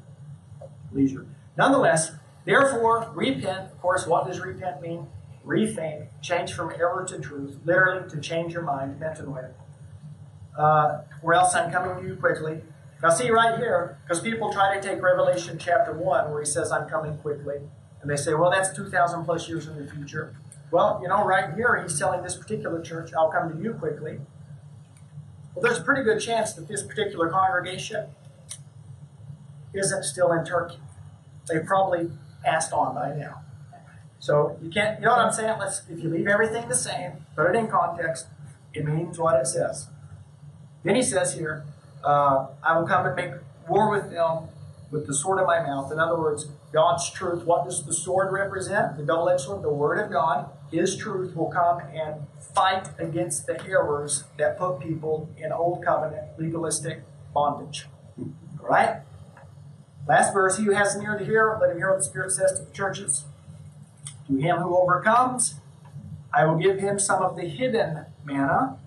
[0.91, 1.25] leisure.
[1.57, 2.11] Nonetheless,
[2.45, 3.71] therefore, repent.
[3.71, 5.07] Of course, what does repent mean?
[5.49, 9.51] Rethink, change from error to truth, literally to change your mind, metanoia.
[10.55, 12.61] Uh, or else I'm coming to you quickly.
[13.01, 16.71] Now, see right here, because people try to take Revelation chapter 1, where he says,
[16.71, 17.57] I'm coming quickly,
[18.01, 20.35] and they say, well, that's 2,000 plus years in the future.
[20.69, 24.19] Well, you know, right here, he's telling this particular church, I'll come to you quickly.
[25.55, 28.09] Well, there's a pretty good chance that this particular congregation
[29.73, 30.77] isn't still in Turkey.
[31.47, 32.11] They probably
[32.43, 33.41] passed on by now.
[34.19, 35.57] So you can't, you know what I'm saying?
[35.59, 38.27] Let's, if you leave everything the same, put it in context,
[38.73, 39.87] it means what it says.
[40.83, 41.65] Then he says here,
[42.03, 43.31] uh, I will come and make
[43.67, 44.49] war with them
[44.91, 45.91] with the sword of my mouth.
[45.91, 47.45] In other words, God's truth.
[47.45, 48.97] What does the sword represent?
[48.97, 50.49] The double edged sword, the word of God.
[50.71, 56.39] His truth will come and fight against the errors that put people in old covenant
[56.39, 57.03] legalistic
[57.33, 57.87] bondage.
[58.17, 59.01] All right?
[60.07, 62.31] Last verse, he who has an ear to hear, let him hear what the Spirit
[62.31, 63.25] says to the churches.
[64.29, 65.55] To him who overcomes,
[66.33, 68.77] I will give him some of the hidden manna,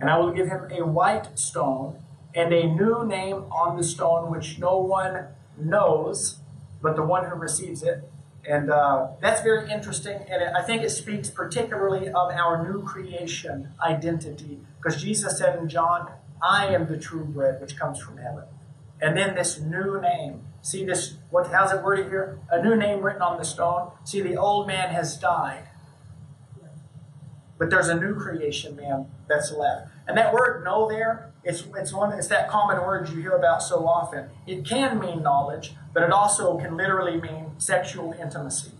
[0.00, 1.98] and I will give him a white stone,
[2.34, 5.26] and a new name on the stone which no one
[5.58, 6.38] knows
[6.82, 8.08] but the one who receives it.
[8.48, 13.72] And uh, that's very interesting, and I think it speaks particularly of our new creation
[13.84, 18.44] identity, because Jesus said in John, I am the true bread which comes from heaven.
[19.00, 20.42] And then this new name.
[20.62, 22.38] See this, what, how's it worded here?
[22.50, 23.92] A new name written on the stone.
[24.04, 25.68] See, the old man has died.
[27.58, 29.90] But there's a new creation man that's left.
[30.06, 33.62] And that word know there, it's, it's one it's that common word you hear about
[33.62, 34.28] so often.
[34.46, 38.72] It can mean knowledge, but it also can literally mean sexual intimacy.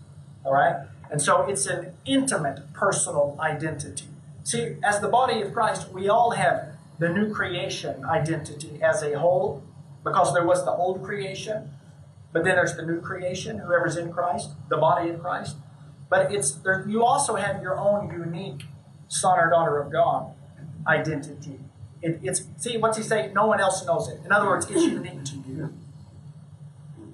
[0.45, 0.87] All right?
[1.09, 4.07] And so it's an intimate personal identity.
[4.43, 9.17] See, as the body of Christ, we all have the new creation identity as a
[9.17, 9.63] whole,
[10.07, 11.71] because there was the old creation,
[12.33, 15.55] but then there's the new creation, whoever's in Christ, the body of Christ.
[16.09, 18.63] But it's there, you also have your own unique
[19.07, 20.33] son or daughter of God
[20.87, 21.59] identity.
[22.01, 23.31] It, it's see what's he say?
[23.33, 24.21] No one else knows it.
[24.23, 25.73] In other words, it's unique to you.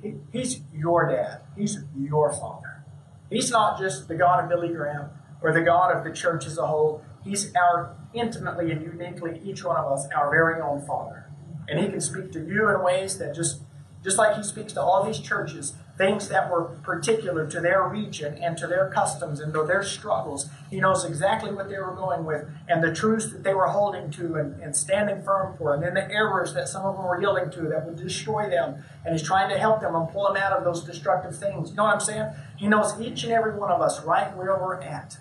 [0.01, 1.41] He, he's your dad.
[1.57, 2.83] He's your father.
[3.29, 5.09] He's not just the God of Billy Graham
[5.41, 7.03] or the God of the church as a whole.
[7.23, 11.22] He's our intimately and uniquely, each one of us, our very own father.
[11.67, 13.61] And he can speak to you in ways that just,
[14.03, 18.35] just like he speaks to all these churches, things that were particular to their region
[18.41, 20.49] and to their customs and to their struggles.
[20.71, 24.09] He knows exactly what they were going with and the truths that they were holding
[24.11, 27.21] to and, and standing firm for, and then the errors that some of them were
[27.21, 28.83] yielding to that would destroy them.
[29.05, 31.69] And he's trying to help them and pull them out of those destructive things.
[31.69, 32.31] You know what I'm saying?
[32.57, 35.17] He knows each and every one of us right where we're at.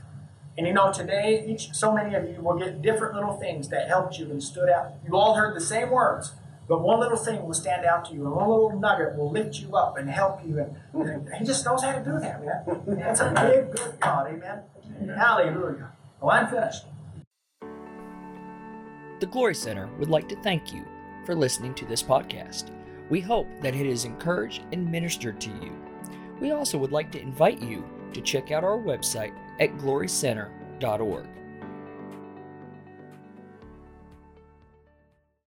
[0.56, 3.88] And you know, today, each so many of you will get different little things that
[3.88, 4.92] helped you and stood out.
[5.06, 6.32] You all heard the same words,
[6.68, 9.60] but one little thing will stand out to you, and one little nugget will lift
[9.60, 10.58] you up and help you.
[10.58, 10.76] And,
[11.08, 12.98] and he just knows how to do that, man.
[12.98, 15.16] It's a big, good God, amen.
[15.16, 15.90] Hallelujah.
[16.20, 16.84] Well, I'm finished.
[19.20, 20.84] The Glory Center would like to thank you
[21.24, 22.70] for listening to this podcast.
[23.08, 25.72] We hope that it has encouraged and ministered to you.
[26.40, 31.26] We also would like to invite you to check out our website at glorycenter.org.